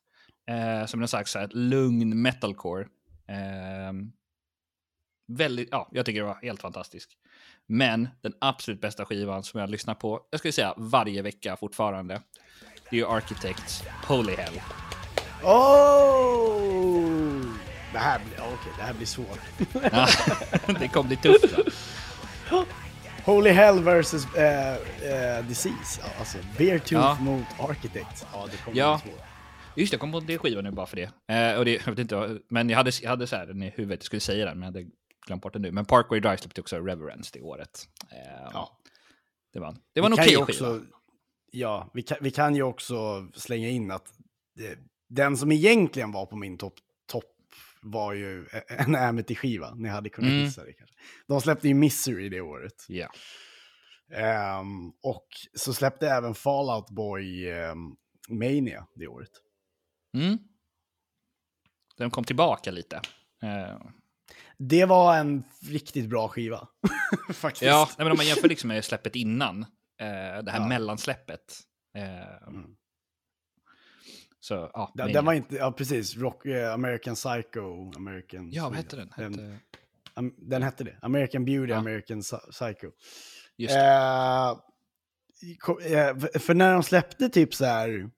Eh, 0.49 0.85
som 0.85 1.01
en 1.01 1.07
slags 1.07 1.31
så 1.31 1.39
här, 1.39 1.49
lugn 1.53 2.21
metalcore. 2.21 2.87
Eh, 3.27 3.93
väldigt, 5.27 5.67
ja, 5.71 5.89
jag 5.91 6.05
tycker 6.05 6.19
det 6.19 6.25
var 6.27 6.39
helt 6.41 6.61
fantastisk. 6.61 7.09
Men 7.65 8.07
den 8.21 8.33
absolut 8.41 8.81
bästa 8.81 9.05
skivan 9.05 9.43
som 9.43 9.59
jag 9.59 9.69
lyssnar 9.69 9.93
på, 9.95 10.21
jag 10.29 10.39
skulle 10.39 10.51
säga 10.51 10.73
varje 10.77 11.21
vecka 11.21 11.55
fortfarande, 11.57 12.21
det 12.89 12.95
är 12.95 12.99
ju 12.99 13.07
Architects 13.07 13.83
Holy 14.07 14.35
Hell. 14.35 14.61
Oh! 15.43 17.43
Det 17.93 17.99
här 17.99 18.19
blir, 18.19 18.37
okej, 18.37 18.71
det 18.77 18.83
här 18.83 18.93
blir 18.93 19.05
svårt. 19.07 19.39
Ja, 19.91 20.07
det 20.79 20.87
kommer 20.87 21.07
bli 21.07 21.17
tufft. 21.17 21.57
va? 22.51 22.65
Holy 23.25 23.49
Hell 23.49 23.83
versus 23.83 24.35
eh, 24.35 24.73
eh, 24.75 25.45
Disease. 25.47 26.01
Alltså 26.19 26.37
Beartooth 26.57 26.93
Ja. 26.93 27.17
mot 27.21 27.45
Architect. 27.59 28.27
Ja, 28.33 28.47
det 28.51 28.57
kommer 28.57 28.77
Ja. 28.77 29.01
bli 29.03 29.11
svårt. 29.11 29.21
Just 29.75 29.91
det, 29.91 29.95
jag 29.95 30.01
kom 30.01 30.11
på 30.11 30.19
det 30.19 30.37
skivan 30.37 30.63
nu 30.63 30.71
bara 30.71 30.85
för 30.85 30.95
det. 30.95 31.33
Eh, 31.35 31.57
och 31.57 31.65
det 31.65 31.71
jag 31.85 31.91
vet 31.91 31.99
inte, 31.99 32.37
men 32.49 32.69
jag 32.69 32.77
hade, 32.77 32.91
jag 33.01 33.09
hade 33.09 33.27
så 33.27 33.35
här 33.35 33.45
den 33.45 33.63
i 33.63 33.69
huvudet, 33.69 33.99
jag 33.99 34.05
skulle 34.05 34.19
säga 34.19 34.45
den, 34.45 34.59
men 34.59 34.73
jag 34.73 34.79
hade 34.81 34.91
glömt 35.27 35.41
bort 35.43 35.53
den 35.53 35.61
nu. 35.61 35.71
Men 35.71 35.85
Parkway 35.85 36.19
Drive 36.19 36.37
släppte 36.37 36.61
också 36.61 36.75
Reverence 36.79 37.29
det 37.33 37.41
året. 37.41 37.87
Eh, 38.11 38.49
Ja. 38.53 38.79
Det 39.53 39.59
var, 39.59 39.75
det 39.93 40.01
var 40.01 40.07
en 40.09 40.15
Vi 40.15 40.21
okej 40.21 40.33
ju 40.33 40.45
skiva. 40.45 40.81
Ja, 41.51 41.91
vi 41.93 42.01
kan, 42.01 42.17
vi 42.21 42.31
kan 42.31 42.55
ju 42.55 42.63
också 42.63 43.27
slänga 43.33 43.69
in 43.69 43.91
att 43.91 44.07
eh, 44.59 44.77
den 45.09 45.37
som 45.37 45.51
egentligen 45.51 46.11
var 46.11 46.25
på 46.25 46.35
min 46.35 46.57
topp 46.57 46.73
topp 47.07 47.35
var 47.81 48.13
ju 48.13 48.45
en 48.67 48.95
Amity-skiva. 48.95 49.73
Ni 49.75 49.89
hade 49.89 50.09
kunnat 50.09 50.31
Mm. 50.31 50.43
gissa 50.43 50.63
det 50.63 50.73
kanske. 50.73 50.95
De 51.27 51.41
släppte 51.41 51.67
ju 51.67 51.73
Misery 51.73 52.29
det 52.29 52.41
året. 52.41 52.85
Ja. 52.87 53.09
Ehm, 54.11 54.89
och 55.03 55.27
så 55.55 55.73
släppte 55.73 56.09
även 56.09 56.33
Fallout 56.35 56.89
Boy 56.89 57.49
ehm, 57.49 57.95
Mania 58.29 58.87
det 58.95 59.07
året. 59.07 59.31
Mm. 60.17 60.37
Den 61.97 62.09
kom 62.11 62.23
tillbaka 62.23 62.71
lite. 62.71 62.95
Eh, 63.43 63.77
Det 64.57 64.85
var 64.85 65.17
en 65.17 65.43
riktigt 65.69 66.09
bra 66.09 66.27
skiva. 66.27 66.67
Faktiskt. 67.33 67.61
ja, 67.63 67.85
nej, 67.89 68.05
men 68.05 68.11
om 68.11 68.17
man 68.17 68.25
jämför 68.25 68.47
liksom 68.49 68.67
med 68.67 68.85
släppet 68.85 69.15
innan, 69.15 69.61
eh, 69.61 70.43
det 70.43 70.51
här 70.51 70.59
Ja. 70.59 70.67
mellansläppet. 70.67 71.59
Eh, 71.97 72.47
Mm. 72.47 72.75
Så, 74.39 74.71
ja. 74.73 74.91
Den, 74.95 75.13
den 75.13 75.25
var 75.25 75.33
inte, 75.33 75.55
ja 75.55 75.71
precis, 75.71 76.17
Rock, 76.17 76.45
eh, 76.45 76.73
American 76.73 77.15
Psycho, 77.15 77.91
American... 77.95 78.51
Ja, 78.51 78.63
vad 78.69 78.75
hette 78.77 78.95
den? 78.95 79.11
Den, 79.17 79.33
Hette... 79.33 80.35
den 80.37 80.63
hette 80.63 80.83
det. 80.83 80.97
American 81.01 81.45
Beauty, 81.45 81.71
Ja. 81.71 81.77
American 81.77 82.21
Psy- 82.21 82.51
Psycho. 82.51 82.91
Just. 83.57 83.75
Eh, 83.75 84.47
eh, 84.49 86.17
för- 86.19 86.39
för 86.39 86.53
när 86.53 86.73
de 86.73 86.83
släppte 86.83 87.29
typ 87.29 87.53
så 87.53 87.65
här... 87.65 88.09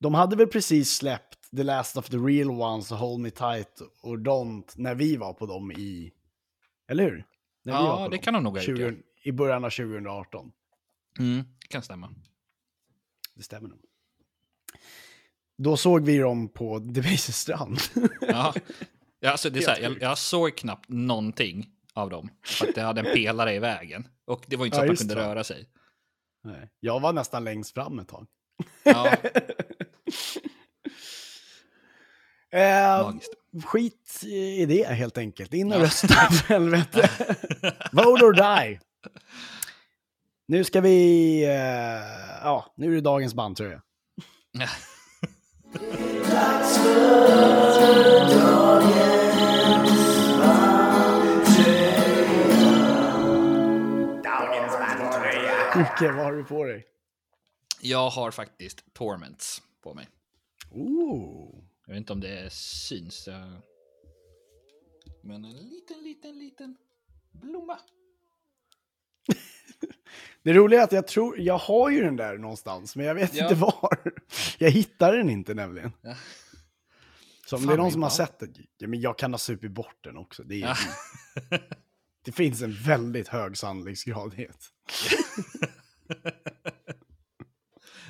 De 0.00 0.14
hade 0.14 0.36
väl 0.36 0.46
precis 0.46 0.90
släppt 0.96 1.35
The 1.50 1.62
Last 1.62 1.96
of 1.96 2.08
the 2.08 2.16
Real 2.16 2.50
Ones 2.50 2.92
och 2.92 2.98
Hold 2.98 3.20
Me 3.20 3.30
Tight 3.30 3.80
och 4.02 4.16
Don't 4.18 4.72
när 4.76 4.94
vi 4.94 5.16
var 5.16 5.32
på 5.32 5.46
dem 5.46 5.72
i... 5.72 6.12
Eller 6.88 7.04
hur? 7.04 7.26
När 7.64 7.72
Ja, 7.72 8.08
det 8.10 8.18
kan 8.18 8.34
de 8.34 8.42
nog 8.44 8.56
ha 8.56 8.62
gjort, 8.62 8.78
20, 8.78 8.96
I 9.22 9.32
början 9.32 9.64
av 9.64 9.70
2018. 9.70 10.52
Mm, 11.18 11.36
det 11.60 11.68
kan 11.68 11.82
stämma. 11.82 12.14
Det 13.34 13.42
stämmer 13.42 13.68
nog. 13.68 13.78
Då 15.58 15.76
såg 15.76 16.04
vi 16.04 16.18
dem 16.18 16.48
på 16.48 16.78
Debaser 16.84 17.32
strand. 17.32 17.78
Ja. 18.20 18.54
Ja, 19.20 19.30
alltså, 19.30 19.50
det 19.50 19.58
är 19.58 19.62
så 19.62 19.70
här, 19.70 19.80
jag, 19.80 20.02
jag 20.02 20.18
såg 20.18 20.56
knappt 20.56 20.88
någonting 20.88 21.70
av 21.94 22.10
dem. 22.10 22.30
För 22.44 22.68
att 22.68 22.74
det 22.74 22.82
hade 22.82 23.00
en 23.00 23.14
pelare 23.14 23.54
i 23.54 23.58
vägen. 23.58 24.08
Och 24.24 24.44
det 24.46 24.56
var 24.56 24.66
inte 24.66 24.76
så 24.76 24.80
Ja, 24.80 24.84
att 24.84 24.88
man 24.88 24.96
kunde 24.96 25.14
det. 25.14 25.20
röra 25.20 25.44
sig. 25.44 25.68
Nej. 26.44 26.70
Jag 26.80 27.00
var 27.00 27.12
nästan 27.12 27.44
längst 27.44 27.74
fram 27.74 27.98
ett 27.98 28.08
tag. 28.08 28.26
Ja, 28.82 29.16
Eh, 32.52 33.12
skit 33.64 34.22
i 34.24 34.66
det 34.66 34.86
helt 34.86 35.18
enkelt. 35.18 35.54
In 35.54 35.72
och 35.72 35.80
rösta 35.80 36.08
för 36.14 36.48
helvete. 36.48 37.10
Vote 37.92 38.24
or 38.24 38.32
die. 38.32 38.80
Nu 40.48 40.64
ska 40.64 40.80
vi... 40.80 41.42
Eh, 41.44 42.40
ja, 42.42 42.74
nu 42.76 42.90
är 42.90 42.94
det 42.94 43.00
dagens 43.00 43.34
band 43.34 43.56
tror 43.56 43.70
jag. 43.70 43.80
Okej, 55.76 56.12
vad 56.12 56.24
har 56.24 56.32
du 56.32 56.44
på 56.44 56.64
dig? 56.64 56.84
Jag 57.80 58.10
har 58.10 58.30
faktiskt 58.30 58.94
Torments 58.94 59.62
på 59.82 59.94
mig. 59.94 60.08
Ooh. 60.70 61.64
Jag 61.86 61.94
vet 61.94 62.00
inte 62.00 62.12
om 62.12 62.20
det 62.20 62.52
syns. 62.52 63.26
jag- 63.26 63.60
Men 65.22 65.44
en 65.44 65.56
liten, 65.56 66.02
liten, 66.02 66.38
liten 66.38 66.76
blomma. 67.32 67.78
Det 70.42 70.52
roliga 70.52 70.80
är 70.80 70.84
att 70.84 70.92
jag 70.92 71.06
tror, 71.06 71.38
jag 71.40 71.58
har 71.58 71.90
ju 71.90 72.00
den 72.02 72.16
där 72.16 72.38
någonstans, 72.38 72.96
men 72.96 73.06
jag 73.06 73.14
vet 73.14 73.34
Ja. 73.34 73.42
inte 73.44 73.54
var. 73.54 73.98
Jag 74.58 74.70
hittar 74.70 75.16
den 75.16 75.30
inte 75.30 75.54
nämligen. 75.54 75.92
Ja. 76.02 76.16
Så 77.46 77.56
om 77.56 77.62
Fan, 77.62 77.68
det 77.68 77.74
är 77.74 77.78
någon 77.78 77.92
som 77.92 78.02
har 78.02 78.08
bra. 78.10 78.16
sett 78.26 78.38
den, 78.38 78.54
ja, 78.78 78.88
men 78.88 79.00
jag 79.00 79.18
kan 79.18 79.32
ha 79.32 79.38
supit 79.38 79.70
bort 79.70 79.96
den 80.04 80.16
också. 80.16 80.42
Det, 80.42 80.54
är, 80.62 80.76
Ja. 81.50 81.58
det 82.24 82.32
finns 82.32 82.62
en 82.62 82.72
väldigt 82.72 83.28
hög 83.28 83.56
sannolikhetsgradhet. 83.56 84.58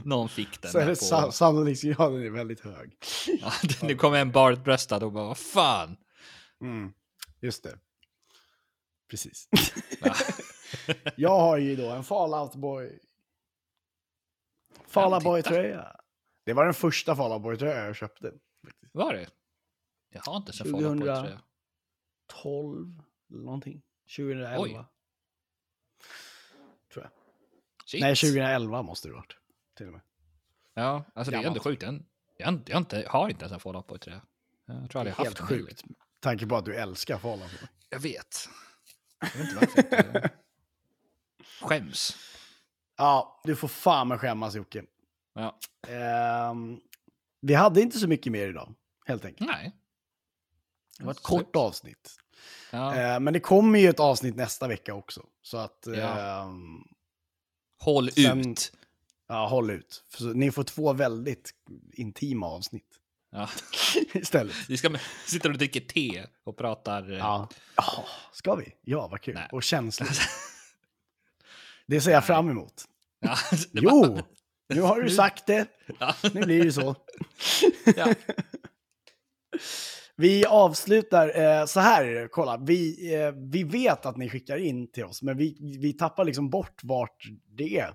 Någon 0.07 0.29
fick 0.29 0.63
den 0.63 0.73
Så 0.73 0.79
är 0.79 0.87
det 0.87 0.91
på... 0.99 1.05
sa- 1.05 1.33
sannolikhetsgraden 1.33 2.23
är 2.23 2.31
väldigt 2.31 2.61
hög. 2.61 2.97
Ja, 3.41 3.53
nu 3.83 3.95
kommer 3.97 4.19
en 4.19 4.31
barbröstad 4.33 5.05
och 5.05 5.13
bara 5.13 5.25
vad 5.25 5.39
fan. 5.39 5.97
Mm, 6.61 6.93
just 7.41 7.63
det. 7.63 7.79
Precis. 9.11 9.49
Ja. 10.01 10.15
jag 11.17 11.41
har 11.41 11.57
ju 11.59 11.77
då 11.77 11.91
en 11.91 12.05
Fallout 12.05 12.55
Boy. 12.55 12.99
Fallout. 14.87 15.25
Boy-tröja. 15.25 15.97
Det 16.45 16.53
var 16.53 16.65
den 16.65 16.75
första 16.75 17.17
Fallout 17.17 17.43
Boy-tröja 17.43 17.87
jag 17.87 17.97
köpte. 17.97 18.33
Var 18.93 19.13
det? 19.15 19.29
Jag 20.11 20.21
har 20.23 20.37
inte 20.37 20.53
så 20.53 20.65
Fallout 20.65 20.83
Boy 20.99 21.07
2000. 21.09 21.17
tror 21.25 21.31
jag. 21.31 21.41
12 22.43 23.03
eller 23.31 23.43
någonting. 23.43 23.83
2011. 24.17 24.57
Oj. 24.59 24.85
Tror 26.93 27.05
jag. 27.05 27.11
Shit. 27.87 28.01
Nej, 28.01 28.17
2011 28.17 28.83
måste 28.83 29.09
det 29.09 29.15
varit. 29.15 29.37
Till 29.77 29.87
och 29.87 29.93
med. 29.93 30.01
Ja, 30.75 31.05
alltså 31.15 31.31
det 31.31 31.37
är 31.37 31.43
ändå 31.45 31.61
sjukt. 31.61 31.83
Jag, 31.83 32.03
jag, 32.39 32.61
jag, 32.67 32.79
inte, 32.79 32.97
jag 32.97 33.11
har 33.11 33.29
inte 33.29 33.43
ens 33.45 33.53
en 33.53 33.61
Fallout 33.61 33.87
Boy 33.87 33.99
3. 33.99 34.13
Jag 34.67 34.91
tror 34.91 35.01
aldrig 35.01 35.15
jag 35.19 35.25
Helt 35.25 35.39
haft 35.39 35.51
heller. 35.51 35.65
sjukt. 35.65 35.83
Tanke 36.21 36.47
på 36.47 36.57
att 36.57 36.65
du 36.65 36.75
älskar 36.75 37.19
Fallout 37.19 37.51
Boy. 37.61 37.69
Jag 37.91 37.99
vet. 38.01 38.49
Jag 39.21 39.29
vet 39.29 39.41
inte 39.41 39.55
varför 39.55 39.79
inte 39.79 40.31
skäms. 41.61 42.17
Ja, 42.97 43.41
du 43.45 43.57
får 43.57 43.69
fan 43.69 44.09
med 44.09 44.21
skämmas 44.21 44.55
Jocke. 44.55 44.85
Ja. 45.35 45.59
Ehm, 45.89 46.81
vi 47.41 47.55
hade 47.55 47.81
inte 47.81 47.99
så 47.99 48.09
mycket 48.09 48.33
mer 48.33 48.49
idag, 48.49 48.75
helt 49.07 49.25
enkelt. 49.25 49.51
Nej. 49.51 49.73
Det 50.99 51.05
var 51.05 51.11
ett 51.11 51.17
Slut. 51.19 51.27
kort 51.27 51.57
avsnitt. 51.57 52.17
Ja. 52.71 52.95
Ehm, 52.95 53.25
men 53.25 53.33
det 53.33 53.41
kommer 53.41 53.79
ju 53.79 53.89
ett 53.89 54.01
avsnitt 54.01 54.37
nästa 54.37 54.69
vecka 54.69 54.95
också. 54.95 55.27
Så 55.43 55.57
att, 55.57 55.87
Ja. 55.87 56.43
ehm, 56.43 56.85
Håll 57.79 58.11
sen- 58.13 58.51
ut. 58.51 58.73
Ja, 59.29 59.47
håll 59.47 59.71
ut. 59.71 60.05
För 60.11 60.25
ni 60.35 60.51
får 60.51 60.65
två 60.65 60.93
väldigt 60.93 61.51
intima 61.93 62.47
avsnitt 62.47 62.89
Ja. 63.33 63.49
istället. 64.15 64.55
Vi 64.69 64.77
ska 64.77 64.97
sitta 65.27 65.49
och 65.49 65.59
dricka 65.59 65.81
te 65.95 66.27
och 66.45 66.57
pratar. 66.57 67.13
eh, 67.13 67.19
Ja. 67.19 67.49
ja, 67.77 68.05
ska 68.33 68.55
vi? 68.55 68.73
Ja, 68.83 69.09
vad 69.09 69.21
kul. 69.21 69.35
Nej. 69.35 69.49
Och 69.53 69.63
känsligt. 69.63 70.21
Det 71.87 72.01
ser 72.01 72.11
jag 72.11 72.27
fram 72.27 72.51
emot. 72.51 72.85
Ja, 73.21 73.37
Jo, 73.73 74.19
nu 74.69 74.81
har 74.81 75.01
du 75.01 75.11
sagt 75.11 75.47
det. 75.47 75.67
Ja. 75.99 76.15
Nu 76.35 76.43
blir 76.45 76.65
det 76.65 76.73
så. 76.73 76.97
Ja. 77.97 78.15
Vi 80.17 80.45
avslutar 80.45 81.41
eh, 81.61 81.67
så 81.67 81.81
här, 81.81 82.29
kolla. 82.33 82.57
Vi, 82.57 83.15
eh, 83.15 83.33
vi 83.33 83.65
vet 83.65 84.07
att 84.07 84.17
ni 84.17 84.29
skickar 84.31 84.57
in 84.57 84.93
till 84.93 85.05
oss, 85.05 85.23
men 85.23 85.37
vi, 85.37 85.57
vi 85.81 85.93
tappar 85.93 86.25
liksom 86.25 86.51
bort 86.51 86.81
vart 86.85 87.25
det 87.57 87.79
är. 87.79 87.95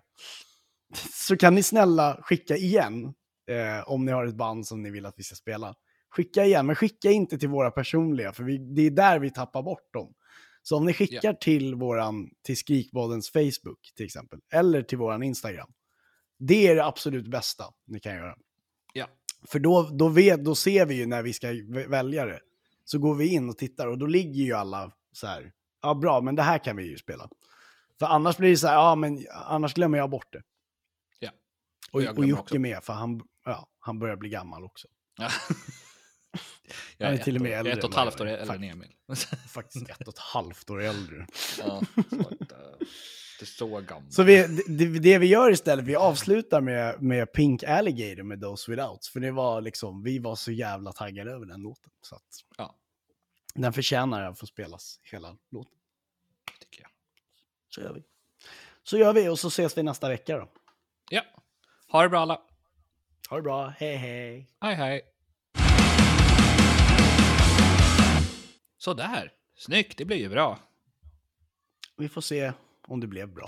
Så 1.11 1.37
kan 1.37 1.55
ni 1.55 1.63
snälla 1.63 2.19
skicka 2.21 2.55
igen, 2.55 3.13
eh, 3.49 3.89
om 3.89 4.05
ni 4.05 4.11
har 4.11 4.25
ett 4.25 4.35
band 4.35 4.67
som 4.67 4.83
ni 4.83 4.91
vill 4.91 5.05
att 5.05 5.13
vi 5.17 5.23
ska 5.23 5.35
spela. 5.35 5.75
Skicka 6.09 6.45
igen, 6.45 6.65
men 6.65 6.75
skicka 6.75 7.11
inte 7.11 7.37
till 7.37 7.49
våra 7.49 7.71
personliga, 7.71 8.33
för 8.33 8.43
vi, 8.43 8.57
det 8.57 8.81
är 8.81 8.91
där 8.91 9.19
vi 9.19 9.29
tappar 9.29 9.63
bort 9.63 9.93
dem. 9.93 10.13
Så 10.63 10.77
om 10.77 10.85
ni 10.85 10.93
skickar 10.93 11.33
till 11.33 11.75
våran, 11.75 12.29
till 12.45 12.57
Skrikbollens 12.57 13.31
Facebook 13.31 13.91
till 13.95 14.05
exempel, 14.05 14.39
eller 14.53 14.81
till 14.81 14.97
våran 14.97 15.23
Instagram. 15.23 15.71
Det 16.39 16.67
är 16.67 16.75
det 16.75 16.85
absolut 16.85 17.27
bästa 17.27 17.63
ni 17.87 17.99
kan 17.99 18.15
göra. 18.15 18.35
Ja. 18.93 19.07
För 19.47 19.59
då, 19.59 19.89
då, 19.91 20.07
vet, 20.07 20.45
då 20.45 20.55
ser 20.55 20.85
vi 20.85 20.95
ju 20.95 21.05
när 21.05 21.23
vi 21.23 21.33
ska 21.33 21.47
välja 21.87 22.25
det. 22.25 22.39
Så 22.85 22.99
går 22.99 23.15
vi 23.15 23.27
in 23.27 23.49
och 23.49 23.57
tittar 23.57 23.87
och 23.87 23.97
då 23.97 24.05
ligger 24.05 24.43
ju 24.43 24.53
alla 24.53 24.91
så 25.11 25.27
här, 25.27 25.51
ja 25.81 25.93
bra, 25.93 26.21
men 26.21 26.35
det 26.35 26.43
här 26.43 26.57
kan 26.57 26.75
vi 26.75 26.89
ju 26.89 26.97
spela. 26.97 27.29
För 27.99 28.05
annars 28.05 28.37
blir 28.37 28.49
det 28.49 28.57
så 28.57 28.67
här, 28.67 28.75
ja 28.75 28.95
men 28.95 29.25
annars 29.45 29.73
glömmer 29.73 29.97
jag 29.97 30.09
bort 30.09 30.33
det. 30.33 30.41
Och, 31.91 32.01
jag 32.03 32.17
och 32.19 32.25
Jocke 32.25 32.59
med, 32.59 32.83
för 32.83 32.93
han, 32.93 33.21
ja, 33.45 33.67
han 33.79 33.99
börjar 33.99 34.15
bli 34.15 34.29
gammal 34.29 34.63
också. 34.63 34.87
Ja. 35.17 35.29
Han 36.99 37.07
är 37.09 37.13
ett 37.13 37.23
till 37.23 37.35
och 37.35 37.41
med 37.41 37.51
äldre 37.51 37.73
Ett 37.73 37.83
och 37.83 37.89
ett 37.89 37.95
halvt 37.95 38.21
år 38.21 38.27
jag 38.27 38.35
är. 38.37 38.41
äldre 38.41 38.55
än 38.55 38.63
Emil. 38.63 38.91
Faktiskt 39.49 39.89
ett 39.89 40.07
och 40.07 40.13
ett 40.13 40.19
halvt 40.19 40.69
år 40.69 40.81
äldre. 40.81 41.27
ja, 41.59 41.81
så 42.09 42.15
det 43.39 43.43
är 43.43 43.45
så 43.45 43.81
gammalt. 43.81 44.13
Så 44.13 44.23
vi, 44.23 44.47
det, 44.67 44.99
det 44.99 45.17
vi 45.17 45.25
gör 45.27 45.51
istället, 45.51 45.85
vi 45.85 45.95
avslutar 45.95 46.61
med, 46.61 47.01
med 47.01 47.33
Pink 47.33 47.63
Alligator 47.63 48.23
med 48.23 48.41
Those 48.41 48.71
Without. 48.71 49.05
För 49.05 49.19
det 49.19 49.31
var 49.31 49.61
liksom, 49.61 50.03
vi 50.03 50.19
var 50.19 50.35
så 50.35 50.51
jävla 50.51 50.93
taggade 50.93 51.31
över 51.31 51.45
den 51.45 51.61
låten. 51.61 51.91
Så 52.01 52.15
att 52.15 52.23
Ja, 52.57 52.75
den 53.55 53.73
förtjänar 53.73 54.21
att 54.21 54.39
få 54.39 54.45
spelas 54.47 54.99
hela 55.03 55.37
låten. 55.51 55.73
tycker 56.59 56.81
jag. 56.81 56.91
Så 57.69 57.81
gör 57.81 57.93
vi. 57.93 58.03
Så 58.83 58.97
gör 58.97 59.13
vi 59.13 59.29
och 59.29 59.39
så 59.39 59.47
ses 59.47 59.77
vi 59.77 59.83
nästa 59.83 60.09
vecka 60.09 60.37
då. 60.37 60.49
Ja. 61.09 61.21
Ha 61.91 62.03
det 62.03 62.09
bra 62.09 62.19
alla. 62.19 62.41
Ha 63.29 63.37
det 63.37 63.43
bra, 63.43 63.67
hej 63.77 63.95
hej. 63.95 64.47
Hej 64.61 64.75
hej. 64.75 65.01
Sådär. 68.77 69.31
Snyggt, 69.55 69.97
det 69.97 70.05
blir 70.05 70.17
ju 70.17 70.29
bra. 70.29 70.59
Vi 71.97 72.09
får 72.09 72.21
se 72.21 72.53
om 72.87 72.99
det 72.99 73.07
blev 73.07 73.33
bra. 73.33 73.47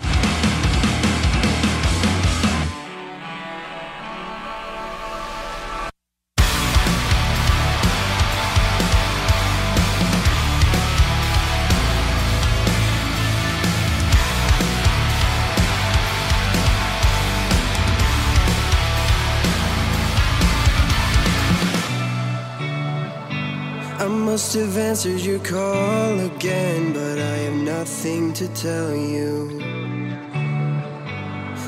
Must 24.34 24.54
have 24.54 24.76
answered 24.76 25.20
your 25.20 25.38
call 25.38 26.18
again, 26.18 26.92
but 26.92 27.20
I 27.20 27.36
have 27.46 27.54
nothing 27.54 28.32
to 28.32 28.48
tell 28.48 28.92
you. 28.92 29.60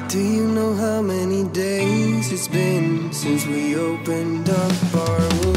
Do 0.09 0.19
you 0.19 0.49
know 0.49 0.75
how 0.75 1.01
many 1.01 1.45
days 1.45 2.33
it's 2.33 2.49
been 2.49 3.13
since 3.13 3.47
we 3.47 3.77
opened 3.77 4.51
up 4.51 4.95
our 4.97 5.56